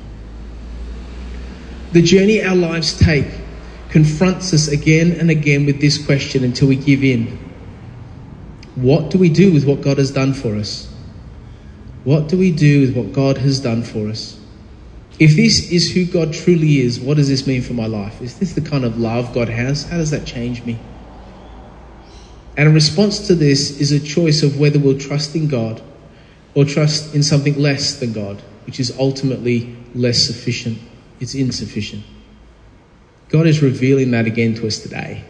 The 1.92 2.02
journey 2.02 2.42
our 2.42 2.56
lives 2.56 2.98
take 2.98 3.28
confronts 3.90 4.54
us 4.54 4.68
again 4.68 5.12
and 5.12 5.30
again 5.30 5.66
with 5.66 5.80
this 5.80 6.04
question 6.04 6.44
until 6.44 6.68
we 6.68 6.76
give 6.76 7.04
in. 7.04 7.38
What 8.76 9.12
do 9.12 9.20
we 9.20 9.30
do 9.30 9.54
with 9.54 9.66
what 9.66 9.82
God 9.82 10.00
has 10.00 10.10
done 10.10 10.34
for 10.34 10.56
us? 10.56 10.92
What 12.04 12.28
do 12.28 12.38
we 12.38 12.52
do 12.52 12.82
with 12.82 12.96
what 12.96 13.14
God 13.14 13.38
has 13.38 13.60
done 13.60 13.84
for 13.84 14.10
us? 14.10 14.40
If 15.20 15.36
this 15.36 15.72
is 15.72 15.94
who 15.94 16.06
God 16.06 16.34
truly 16.34 16.80
is, 16.80 17.00
what 17.00 17.18
does 17.18 17.30
this 17.30 17.46
mean 17.46 17.62
for 17.62 17.74
my 17.74 17.86
life? 17.86 18.22
Is 18.22 18.40
this 18.40 18.54
the 18.54 18.62
kind 18.62 18.84
of 18.84 18.98
love 18.98 19.32
God 19.34 19.48
has? 19.48 19.88
How 19.88 19.98
does 19.98 20.10
that 20.10 20.26
change 20.26 20.66
me? 20.66 20.80
And 22.56 22.68
a 22.68 22.72
response 22.72 23.28
to 23.28 23.36
this 23.36 23.80
is 23.80 23.92
a 23.92 24.00
choice 24.00 24.44
of 24.44 24.60
whether 24.60 24.80
we'll 24.80 25.00
trust 25.00 25.36
in 25.36 25.48
God 25.48 25.82
or 26.54 26.66
trust 26.66 27.16
in 27.16 27.24
something 27.24 27.58
less 27.60 28.00
than 28.00 28.14
God, 28.14 28.42
which 28.66 28.80
is 28.80 28.96
ultimately 29.00 29.76
less 29.96 30.20
sufficient. 30.20 30.78
It's 31.20 31.34
insufficient. 31.34 32.04
God 33.30 33.48
is 33.48 33.64
revealing 33.64 34.12
that 34.12 34.28
again 34.28 34.54
to 34.56 34.68
us 34.68 34.80
today. 34.80 35.24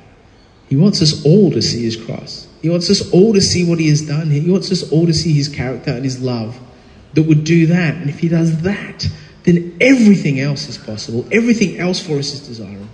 He 0.67 0.75
wants 0.75 1.01
us 1.01 1.25
all 1.25 1.51
to 1.51 1.61
see 1.61 1.83
his 1.83 1.95
cross. 1.95 2.47
He 2.61 2.69
wants 2.69 2.89
us 2.89 3.11
all 3.11 3.33
to 3.33 3.41
see 3.41 3.63
what 3.63 3.79
he 3.79 3.89
has 3.89 4.01
done. 4.01 4.29
He 4.29 4.49
wants 4.49 4.71
us 4.71 4.91
all 4.91 5.05
to 5.05 5.13
see 5.13 5.33
his 5.33 5.47
character 5.47 5.91
and 5.91 6.03
his 6.03 6.21
love 6.21 6.59
that 7.13 7.23
would 7.23 7.43
do 7.43 7.67
that. 7.67 7.95
And 7.95 8.09
if 8.09 8.19
he 8.19 8.27
does 8.27 8.63
that, 8.63 9.07
then 9.43 9.77
everything 9.79 10.39
else 10.39 10.67
is 10.67 10.77
possible. 10.77 11.27
Everything 11.31 11.77
else 11.77 12.01
for 12.01 12.17
us 12.17 12.33
is 12.33 12.47
desirable. 12.47 12.87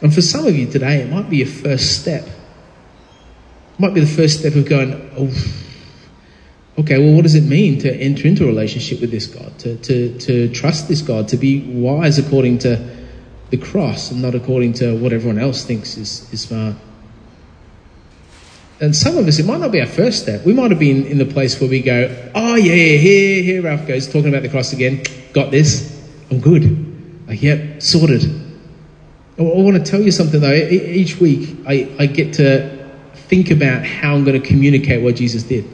And 0.00 0.14
for 0.14 0.22
some 0.22 0.46
of 0.46 0.56
you 0.56 0.66
today, 0.70 1.00
it 1.02 1.10
might 1.10 1.28
be 1.28 1.38
your 1.38 1.48
first 1.48 2.00
step. 2.00 2.24
It 2.24 3.80
might 3.80 3.94
be 3.94 4.00
the 4.00 4.06
first 4.06 4.40
step 4.40 4.54
of 4.54 4.68
going, 4.68 5.10
oh, 5.16 5.32
okay, 6.80 6.98
well, 6.98 7.14
what 7.14 7.22
does 7.22 7.34
it 7.34 7.44
mean 7.44 7.80
to 7.80 7.92
enter 7.92 8.28
into 8.28 8.44
a 8.44 8.46
relationship 8.46 9.00
with 9.00 9.10
this 9.10 9.26
God, 9.26 9.58
to, 9.60 9.76
to, 9.76 10.18
to 10.18 10.52
trust 10.52 10.88
this 10.88 11.02
God, 11.02 11.28
to 11.28 11.36
be 11.36 11.62
wise 11.62 12.18
according 12.18 12.58
to 12.60 12.96
the 13.50 13.56
cross 13.56 14.10
and 14.10 14.22
not 14.22 14.34
according 14.34 14.74
to 14.74 14.96
what 14.98 15.12
everyone 15.12 15.38
else 15.38 15.64
thinks 15.64 15.96
is, 15.96 16.32
is 16.32 16.42
smart? 16.42 16.76
And 18.80 18.94
some 18.94 19.18
of 19.18 19.26
us, 19.26 19.40
it 19.40 19.46
might 19.46 19.58
not 19.58 19.72
be 19.72 19.80
our 19.80 19.88
first 19.88 20.22
step. 20.22 20.44
We 20.44 20.52
might 20.52 20.70
have 20.70 20.78
been 20.78 21.04
in 21.06 21.18
the 21.18 21.24
place 21.24 21.60
where 21.60 21.68
we 21.68 21.82
go, 21.82 22.30
oh, 22.36 22.54
yeah, 22.54 22.74
yeah 22.74 22.98
here, 22.98 23.42
here 23.42 23.62
Ralph 23.62 23.88
goes, 23.88 24.06
talking 24.06 24.28
about 24.28 24.42
the 24.42 24.48
cross 24.48 24.72
again. 24.72 25.02
Got 25.32 25.50
this. 25.50 26.00
I'm 26.30 26.38
good. 26.38 27.26
Like, 27.26 27.42
yep, 27.42 27.82
sorted. 27.82 28.47
I, 29.38 29.42
want 29.42 29.76
to 29.76 29.90
tell 29.90 30.00
you 30.00 30.10
something, 30.10 30.40
though. 30.40 30.52
Each 30.52 31.20
week, 31.20 31.58
I, 31.66 31.88
I 31.98 32.06
get 32.06 32.34
to 32.34 32.76
think 33.14 33.50
about 33.50 33.84
how 33.84 34.14
I'm 34.14 34.24
going 34.24 34.40
to 34.40 34.46
communicate 34.46 35.02
what 35.02 35.16
Jesus 35.16 35.44
did. 35.44 35.64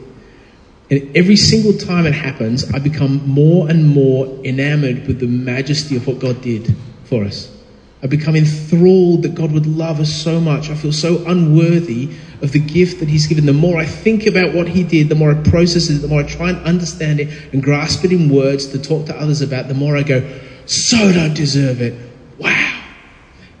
And 0.91 1.17
every 1.17 1.35
single 1.35 1.73
time 1.73 2.05
it 2.05 2.13
happens, 2.13 2.71
I 2.73 2.79
become 2.79 3.27
more 3.27 3.67
and 3.67 3.87
more 3.87 4.27
enamored 4.45 5.07
with 5.07 5.19
the 5.19 5.27
majesty 5.27 5.95
of 5.95 6.05
what 6.05 6.19
God 6.19 6.41
did 6.41 6.75
for 7.05 7.23
us. 7.23 7.51
I 8.03 8.07
become 8.07 8.35
enthralled 8.35 9.23
that 9.23 9.33
God 9.33 9.51
would 9.51 9.65
love 9.65 9.99
us 9.99 10.13
so 10.13 10.39
much. 10.39 10.69
I 10.69 10.75
feel 10.75 10.93
so 10.93 11.25
unworthy 11.25 12.09
of 12.43 12.51
the 12.51 12.59
gift 12.59 12.99
that 12.99 13.09
He's 13.09 13.25
given. 13.25 13.47
The 13.47 13.53
more 13.53 13.79
I 13.79 13.85
think 13.85 14.27
about 14.27 14.53
what 14.53 14.67
He 14.67 14.83
did, 14.83 15.09
the 15.09 15.15
more 15.15 15.31
I 15.31 15.41
process 15.49 15.89
it, 15.89 16.03
the 16.03 16.07
more 16.07 16.19
I 16.19 16.27
try 16.27 16.49
and 16.49 16.59
understand 16.59 17.19
it 17.19 17.51
and 17.51 17.63
grasp 17.63 18.05
it 18.05 18.11
in 18.11 18.29
words 18.29 18.67
to 18.67 18.79
talk 18.79 19.07
to 19.07 19.19
others 19.19 19.41
about, 19.41 19.69
the 19.69 19.73
more 19.73 19.97
I 19.97 20.03
go, 20.03 20.39
so 20.67 21.11
don't 21.13 21.33
deserve 21.33 21.81
it. 21.81 22.14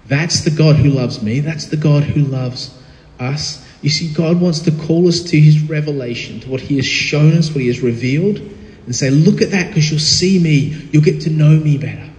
That's 0.07 0.41
the 0.41 0.51
God 0.51 0.75
who 0.75 0.89
loves 0.89 1.21
me. 1.21 1.39
That's 1.39 1.65
the 1.65 1.77
God 1.77 2.03
who 2.03 2.21
loves 2.21 2.77
us. 3.19 3.65
You 3.81 3.89
see, 3.89 4.13
God 4.13 4.39
wants 4.39 4.59
to 4.61 4.71
call 4.71 5.07
us 5.07 5.21
to 5.23 5.39
His 5.39 5.61
revelation, 5.61 6.39
to 6.41 6.49
what 6.49 6.61
He 6.61 6.75
has 6.77 6.85
shown 6.85 7.33
us, 7.33 7.49
what 7.49 7.61
He 7.61 7.67
has 7.67 7.81
revealed, 7.81 8.37
and 8.37 8.95
say, 8.95 9.09
look 9.09 9.41
at 9.41 9.51
that 9.51 9.67
because 9.67 9.89
you'll 9.89 9.99
see 9.99 10.39
me. 10.39 10.89
You'll 10.91 11.03
get 11.03 11.21
to 11.21 11.29
know 11.29 11.49
me 11.49 11.77
better. 11.77 12.09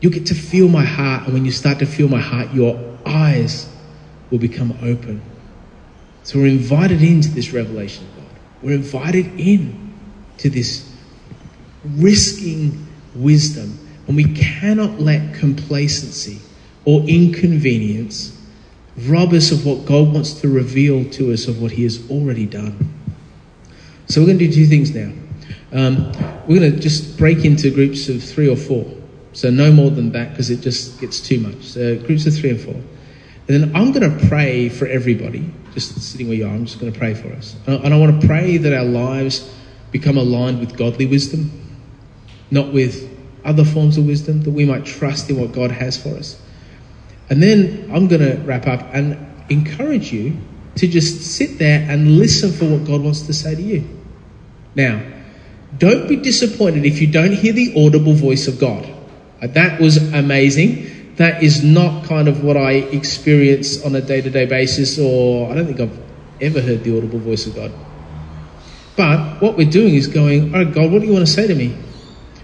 You'll 0.00 0.12
get 0.12 0.26
to 0.26 0.34
feel 0.34 0.68
my 0.68 0.84
heart. 0.84 1.24
And 1.24 1.34
when 1.34 1.44
you 1.44 1.52
start 1.52 1.78
to 1.80 1.86
feel 1.86 2.08
my 2.08 2.20
heart, 2.20 2.52
your 2.54 2.98
eyes 3.04 3.68
will 4.30 4.38
become 4.38 4.72
open. 4.82 5.20
So 6.22 6.38
we're 6.38 6.46
invited 6.46 7.02
into 7.02 7.28
this 7.28 7.52
revelation 7.52 8.06
of 8.06 8.16
God. 8.16 8.40
We're 8.62 8.74
invited 8.74 9.38
in 9.38 9.94
to 10.38 10.48
this 10.48 10.90
risking 11.84 12.86
wisdom. 13.14 13.78
And 14.06 14.16
we 14.16 14.32
cannot 14.34 15.00
let 15.00 15.34
complacency 15.34 16.40
or 16.84 17.02
inconvenience 17.02 18.36
rob 19.06 19.32
us 19.32 19.52
of 19.52 19.64
what 19.64 19.86
God 19.86 20.12
wants 20.12 20.34
to 20.40 20.48
reveal 20.48 21.08
to 21.10 21.32
us 21.32 21.46
of 21.46 21.60
what 21.60 21.72
He 21.72 21.84
has 21.84 22.08
already 22.10 22.46
done. 22.46 22.94
So 24.08 24.20
we're 24.20 24.26
going 24.26 24.38
to 24.38 24.48
do 24.48 24.52
two 24.52 24.66
things 24.66 24.94
now. 24.94 25.12
Um, 25.72 26.12
we're 26.46 26.58
going 26.58 26.72
to 26.72 26.78
just 26.78 27.16
break 27.16 27.44
into 27.44 27.70
groups 27.70 28.08
of 28.08 28.22
three 28.22 28.48
or 28.48 28.56
four. 28.56 28.84
So 29.32 29.50
no 29.50 29.70
more 29.70 29.90
than 29.90 30.10
that 30.12 30.30
because 30.30 30.50
it 30.50 30.60
just 30.60 31.00
gets 31.00 31.20
too 31.20 31.38
much. 31.38 31.62
So 31.62 31.96
groups 31.96 32.26
of 32.26 32.34
three 32.34 32.50
and 32.50 32.60
four. 32.60 32.74
And 32.74 32.84
then 33.46 33.76
I'm 33.76 33.92
going 33.92 34.18
to 34.18 34.26
pray 34.28 34.68
for 34.68 34.86
everybody, 34.86 35.52
just 35.72 36.00
sitting 36.00 36.28
where 36.28 36.36
you 36.36 36.46
are. 36.46 36.50
I'm 36.50 36.66
just 36.66 36.80
going 36.80 36.92
to 36.92 36.98
pray 36.98 37.14
for 37.14 37.32
us. 37.32 37.56
And 37.66 37.94
I 37.94 37.96
want 37.96 38.20
to 38.20 38.26
pray 38.26 38.56
that 38.56 38.72
our 38.76 38.84
lives 38.84 39.52
become 39.90 40.16
aligned 40.16 40.60
with 40.60 40.76
godly 40.76 41.06
wisdom, 41.06 41.50
not 42.50 42.72
with 42.72 43.08
other 43.44 43.64
forms 43.64 43.96
of 43.96 44.06
wisdom, 44.06 44.42
that 44.42 44.50
we 44.50 44.64
might 44.64 44.84
trust 44.84 45.30
in 45.30 45.40
what 45.40 45.52
God 45.52 45.70
has 45.70 46.00
for 46.00 46.10
us. 46.10 46.40
And 47.30 47.40
then 47.40 47.88
I'm 47.92 48.08
going 48.08 48.22
to 48.22 48.42
wrap 48.44 48.66
up 48.66 48.80
and 48.92 49.16
encourage 49.48 50.12
you 50.12 50.36
to 50.76 50.88
just 50.88 51.22
sit 51.22 51.58
there 51.58 51.86
and 51.88 52.18
listen 52.18 52.52
for 52.52 52.64
what 52.66 52.86
God 52.86 53.02
wants 53.02 53.22
to 53.22 53.32
say 53.32 53.54
to 53.54 53.62
you. 53.62 53.88
Now, 54.74 55.02
don't 55.78 56.08
be 56.08 56.16
disappointed 56.16 56.84
if 56.84 57.00
you 57.00 57.06
don't 57.06 57.32
hear 57.32 57.52
the 57.52 57.86
audible 57.86 58.14
voice 58.14 58.48
of 58.48 58.58
God. 58.58 58.88
Uh, 59.40 59.46
that 59.48 59.80
was 59.80 59.96
amazing. 60.12 61.14
That 61.16 61.42
is 61.42 61.62
not 61.62 62.04
kind 62.04 62.28
of 62.28 62.42
what 62.42 62.56
I 62.56 62.72
experience 62.72 63.84
on 63.84 63.94
a 63.94 64.00
day 64.00 64.20
to 64.20 64.30
day 64.30 64.46
basis, 64.46 64.98
or 64.98 65.50
I 65.50 65.54
don't 65.54 65.66
think 65.66 65.80
I've 65.80 65.98
ever 66.40 66.60
heard 66.60 66.82
the 66.82 66.96
audible 66.96 67.18
voice 67.18 67.46
of 67.46 67.54
God. 67.54 67.72
But 68.96 69.40
what 69.40 69.56
we're 69.56 69.70
doing 69.70 69.94
is 69.94 70.08
going, 70.08 70.52
right, 70.52 70.72
God, 70.72 70.90
what 70.90 71.00
do 71.00 71.06
you 71.06 71.12
want 71.12 71.26
to 71.26 71.32
say 71.32 71.46
to 71.46 71.54
me? 71.54 71.76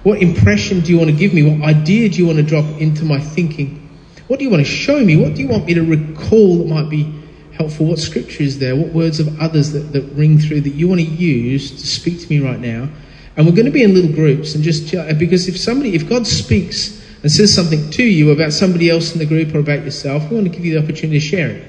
What 0.02 0.22
impression 0.22 0.80
do 0.80 0.92
you 0.92 0.98
want 0.98 1.10
to 1.10 1.16
give 1.16 1.34
me? 1.34 1.42
What 1.42 1.68
idea 1.68 2.08
do 2.08 2.18
you 2.18 2.26
want 2.26 2.38
to 2.38 2.44
drop 2.44 2.64
into 2.80 3.04
my 3.04 3.18
thinking? 3.18 3.85
What 4.28 4.38
do 4.38 4.44
you 4.44 4.50
want 4.50 4.64
to 4.64 4.70
show 4.70 5.04
me? 5.04 5.16
What 5.16 5.34
do 5.34 5.42
you 5.42 5.48
want 5.48 5.66
me 5.66 5.74
to 5.74 5.82
recall 5.82 6.58
that 6.58 6.66
might 6.66 6.90
be 6.90 7.12
helpful? 7.52 7.86
What 7.86 7.98
scripture 7.98 8.42
is 8.42 8.58
there? 8.58 8.74
What 8.74 8.92
words 8.92 9.20
of 9.20 9.40
others 9.40 9.72
that, 9.72 9.92
that 9.92 10.02
ring 10.14 10.38
through 10.38 10.62
that 10.62 10.74
you 10.74 10.88
want 10.88 11.00
to 11.00 11.06
use 11.06 11.70
to 11.70 11.86
speak 11.86 12.20
to 12.20 12.28
me 12.28 12.40
right 12.40 12.58
now? 12.58 12.88
And 13.36 13.46
we're 13.46 13.54
going 13.54 13.66
to 13.66 13.72
be 13.72 13.82
in 13.82 13.94
little 13.94 14.12
groups 14.12 14.54
and 14.54 14.64
just 14.64 14.90
because 15.18 15.46
if 15.46 15.58
somebody, 15.58 15.94
if 15.94 16.08
God 16.08 16.26
speaks 16.26 17.04
and 17.22 17.30
says 17.30 17.54
something 17.54 17.90
to 17.90 18.02
you 18.02 18.30
about 18.30 18.52
somebody 18.52 18.88
else 18.88 19.12
in 19.12 19.18
the 19.18 19.26
group 19.26 19.54
or 19.54 19.58
about 19.58 19.84
yourself, 19.84 20.28
we 20.30 20.36
want 20.36 20.46
to 20.46 20.52
give 20.52 20.64
you 20.64 20.78
the 20.78 20.82
opportunity 20.82 21.20
to 21.20 21.24
share 21.24 21.50
it. 21.50 21.66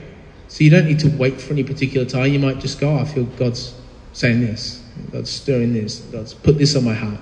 So 0.47 0.63
you 0.63 0.69
don't 0.69 0.85
need 0.85 0.99
to 0.99 1.09
wait 1.09 1.41
for 1.41 1.53
any 1.53 1.63
particular 1.63 2.05
time. 2.05 2.31
You 2.31 2.39
might 2.39 2.59
just 2.59 2.79
go, 2.79 2.89
oh, 2.91 2.99
I 2.99 3.05
feel 3.05 3.25
God's 3.25 3.75
saying 4.13 4.41
this, 4.41 4.81
God's 5.11 5.29
stirring 5.29 5.73
this, 5.73 5.99
God's 5.99 6.33
put 6.33 6.57
this 6.57 6.75
on 6.75 6.85
my 6.85 6.93
heart. 6.93 7.19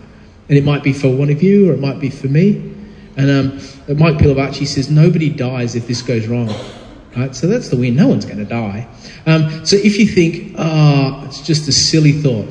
And 0.48 0.58
it 0.58 0.64
might 0.64 0.84
be 0.84 0.94
for 0.94 1.10
one 1.10 1.32
of 1.32 1.42
you 1.42 1.72
or 1.72 1.74
it 1.74 1.80
might 1.80 2.00
be 2.00 2.10
for 2.12 2.28
me. 2.28 2.75
And 3.18 3.30
um, 3.30 3.98
Mike 3.98 4.18
Pilavachi 4.18 4.68
says, 4.68 4.90
nobody 4.90 5.30
dies 5.30 5.76
if 5.76 5.88
this 5.88 6.02
goes 6.02 6.28
wrong. 6.28 6.54
Right? 7.16 7.34
So 7.34 7.48
that's 7.48 7.70
the 7.70 7.78
win. 7.78 7.96
No 7.96 8.08
one's 8.08 8.26
going 8.26 8.40
to 8.40 8.46
die. 8.46 8.88
Um, 9.26 9.66
so 9.66 9.78
if 9.78 9.98
you 9.98 10.06
think, 10.06 10.56
oh, 10.58 11.24
it's 11.26 11.42
just 11.42 11.68
a 11.68 11.72
silly 11.72 12.12
thought, 12.12 12.48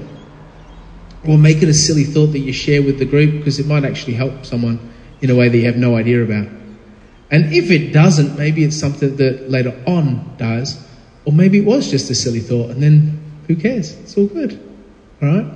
or 1.29 1.39
make 1.39 1.63
it 1.63 1.69
a 1.69 1.75
silly 1.75 2.05
thought 2.05 2.29
that 2.29 2.41
you 2.41 2.53
share 2.53 2.83
with 2.83 2.99
the 2.99 3.05
group 3.05 3.33
because 3.33 3.59
it 3.59 3.67
might 3.67 3.85
actually 3.85 4.15
help 4.15 4.45
someone 4.45 4.93
in 5.21 5.31
a 5.31 5.35
way 5.35 5.49
that 5.49 5.57
you 5.57 5.67
have 5.67 5.77
no 5.77 5.97
idea 5.97 6.23
about. 6.23 6.49
And 7.31 7.53
if 7.53 7.71
it 7.71 7.93
doesn't, 7.93 8.39
maybe 8.39 8.65
it's 8.65 8.79
something 8.79 9.17
that 9.17 9.51
later 9.51 9.75
on 9.87 10.37
does, 10.37 10.87
or 11.25 11.33
maybe 11.33 11.59
it 11.59 11.65
was 11.65 11.91
just 11.91 12.11
a 12.11 12.15
silly 12.15 12.41
thought, 12.41 12.71
and 12.71 12.83
then 12.83 13.21
who 13.47 13.57
cares? 13.57 13.93
It's 14.01 14.17
all 14.17 14.27
good. 14.27 14.53
All 15.23 15.29
right? 15.29 15.47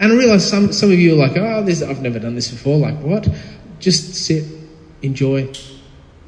And 0.00 0.12
I 0.12 0.16
realize 0.16 0.48
some, 0.48 0.72
some 0.72 0.90
of 0.90 0.98
you 0.98 1.14
are 1.14 1.16
like, 1.16 1.36
oh, 1.36 1.62
this, 1.62 1.82
I've 1.82 2.02
never 2.02 2.18
done 2.18 2.34
this 2.34 2.50
before. 2.50 2.78
Like, 2.78 2.98
what? 3.00 3.28
Just 3.78 4.14
sit, 4.14 4.44
enjoy, 5.04 5.52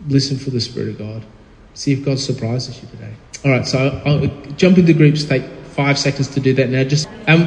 listen 0.08 0.36
for 0.36 0.50
the 0.50 0.60
Spirit 0.60 0.90
of 0.90 0.98
God. 0.98 1.24
See 1.74 1.92
if 1.92 2.04
God 2.04 2.18
surprises 2.18 2.80
you 2.82 2.88
today. 2.88 3.12
All 3.44 3.50
right, 3.50 3.66
so 3.66 4.00
I'll 4.04 4.26
jump 4.56 4.78
into 4.78 4.92
groups. 4.92 5.24
Take 5.24 5.44
five 5.76 5.98
seconds 5.98 6.28
to 6.28 6.40
do 6.40 6.54
that 6.54 6.70
now. 6.70 6.84
Just 6.84 7.08
um, 7.28 7.42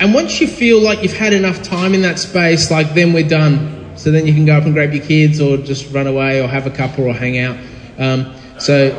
and 0.00 0.12
once 0.12 0.40
you 0.40 0.48
feel 0.48 0.80
like 0.80 1.02
you've 1.02 1.16
had 1.16 1.32
enough 1.32 1.62
time 1.62 1.94
in 1.94 2.02
that 2.02 2.18
space, 2.18 2.70
like 2.70 2.94
then 2.94 3.12
we're 3.12 3.28
done. 3.28 3.96
So 3.96 4.10
then 4.10 4.26
you 4.26 4.32
can 4.32 4.44
go 4.44 4.56
up 4.56 4.64
and 4.64 4.74
grab 4.74 4.92
your 4.92 5.04
kids, 5.04 5.40
or 5.40 5.56
just 5.56 5.92
run 5.92 6.06
away, 6.06 6.42
or 6.42 6.48
have 6.48 6.66
a 6.66 6.70
couple, 6.70 7.06
or 7.06 7.14
hang 7.14 7.38
out. 7.38 7.56
Um, 7.98 8.34
so 8.58 8.90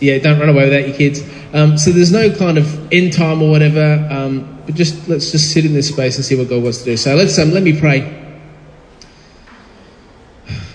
yeah, 0.00 0.18
don't 0.18 0.38
run 0.38 0.48
away 0.48 0.64
without 0.64 0.86
your 0.86 0.96
kids. 0.96 1.22
Um, 1.54 1.78
so 1.78 1.90
there's 1.90 2.12
no 2.12 2.34
kind 2.34 2.58
of 2.58 2.92
end 2.92 3.12
time 3.12 3.42
or 3.42 3.50
whatever. 3.50 4.06
Um, 4.10 4.62
but 4.66 4.74
just 4.74 5.08
let's 5.08 5.32
just 5.32 5.52
sit 5.52 5.64
in 5.64 5.72
this 5.72 5.88
space 5.88 6.16
and 6.16 6.24
see 6.24 6.36
what 6.36 6.48
God 6.48 6.62
wants 6.62 6.78
to 6.78 6.84
do. 6.84 6.96
So 6.96 7.14
let's 7.14 7.38
um, 7.38 7.52
let 7.52 7.62
me 7.62 7.78
pray. 7.78 8.21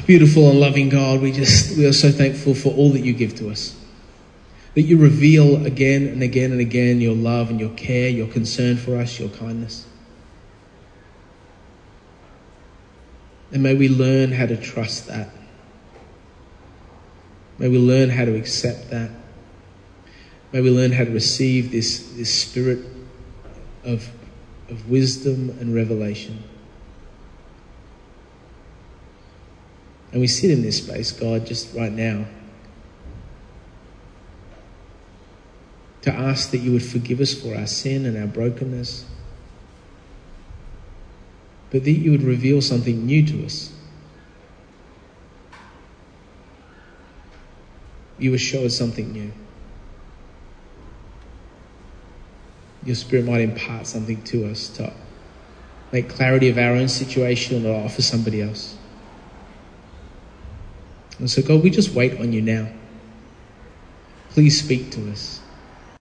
Beautiful 0.07 0.49
and 0.49 0.59
loving 0.59 0.89
God, 0.89 1.21
we 1.21 1.31
just 1.31 1.77
we 1.77 1.85
are 1.85 1.93
so 1.93 2.11
thankful 2.11 2.55
for 2.55 2.73
all 2.73 2.91
that 2.93 3.01
you 3.01 3.13
give 3.13 3.35
to 3.35 3.49
us 3.49 3.77
that 4.77 4.83
you 4.83 4.95
reveal 4.95 5.65
again 5.65 6.05
and 6.05 6.21
again 6.21 6.51
and 6.51 6.61
again 6.61 7.01
your 7.01 7.15
love 7.15 7.49
and 7.49 7.59
your 7.59 7.71
care, 7.71 8.09
your 8.09 8.27
concern 8.27 8.77
for 8.77 8.95
us, 8.95 9.19
your 9.19 9.29
kindness. 9.29 9.87
And 13.51 13.63
may 13.63 13.73
we 13.73 13.89
learn 13.89 14.31
how 14.31 14.45
to 14.45 14.55
trust 14.55 15.07
that. 15.07 15.31
May 17.57 17.69
we 17.69 17.79
learn 17.79 18.11
how 18.11 18.25
to 18.25 18.35
accept 18.35 18.91
that. 18.91 19.09
May 20.51 20.61
we 20.61 20.69
learn 20.69 20.91
how 20.91 21.05
to 21.05 21.11
receive 21.11 21.71
this, 21.71 22.11
this 22.11 22.31
spirit 22.31 22.85
of, 23.83 24.07
of 24.69 24.87
wisdom 24.87 25.57
and 25.59 25.73
revelation. 25.73 26.43
And 30.11 30.21
we 30.21 30.27
sit 30.27 30.51
in 30.51 30.61
this 30.61 30.77
space, 30.77 31.11
God, 31.11 31.45
just 31.45 31.75
right 31.75 31.91
now. 31.91 32.25
to 36.07 36.13
ask 36.13 36.51
that 36.51 36.59
you 36.59 36.71
would 36.71 36.85
forgive 36.85 37.19
us 37.19 37.33
for 37.33 37.53
our 37.53 37.67
sin 37.67 38.05
and 38.05 38.17
our 38.17 38.27
brokenness, 38.27 39.05
but 41.69 41.83
that 41.83 41.91
you 41.91 42.11
would 42.11 42.23
reveal 42.23 42.61
something 42.61 43.05
new 43.05 43.25
to 43.25 43.45
us. 43.45 43.73
You 48.17 48.31
would 48.31 48.39
show 48.39 48.65
us 48.65 48.77
something 48.77 49.11
new. 49.11 49.33
Your 52.85 52.95
Spirit 52.95 53.25
might 53.25 53.41
impart 53.41 53.85
something 53.85 54.23
to 54.23 54.49
us 54.49 54.69
to 54.77 54.93
make 55.91 56.07
clarity 56.07 56.47
of 56.47 56.57
our 56.57 56.71
own 56.71 56.87
situation 56.87 57.65
or 57.65 57.83
offer 57.83 58.01
somebody 58.01 58.41
else. 58.41 58.76
And 61.19 61.29
so, 61.29 61.41
God, 61.41 61.63
we 61.63 61.69
just 61.69 61.91
wait 61.91 62.19
on 62.19 62.31
you 62.31 62.41
now. 62.41 62.67
Please 64.33 64.63
speak 64.63 64.91
to 64.91 65.11
us. 65.11 65.46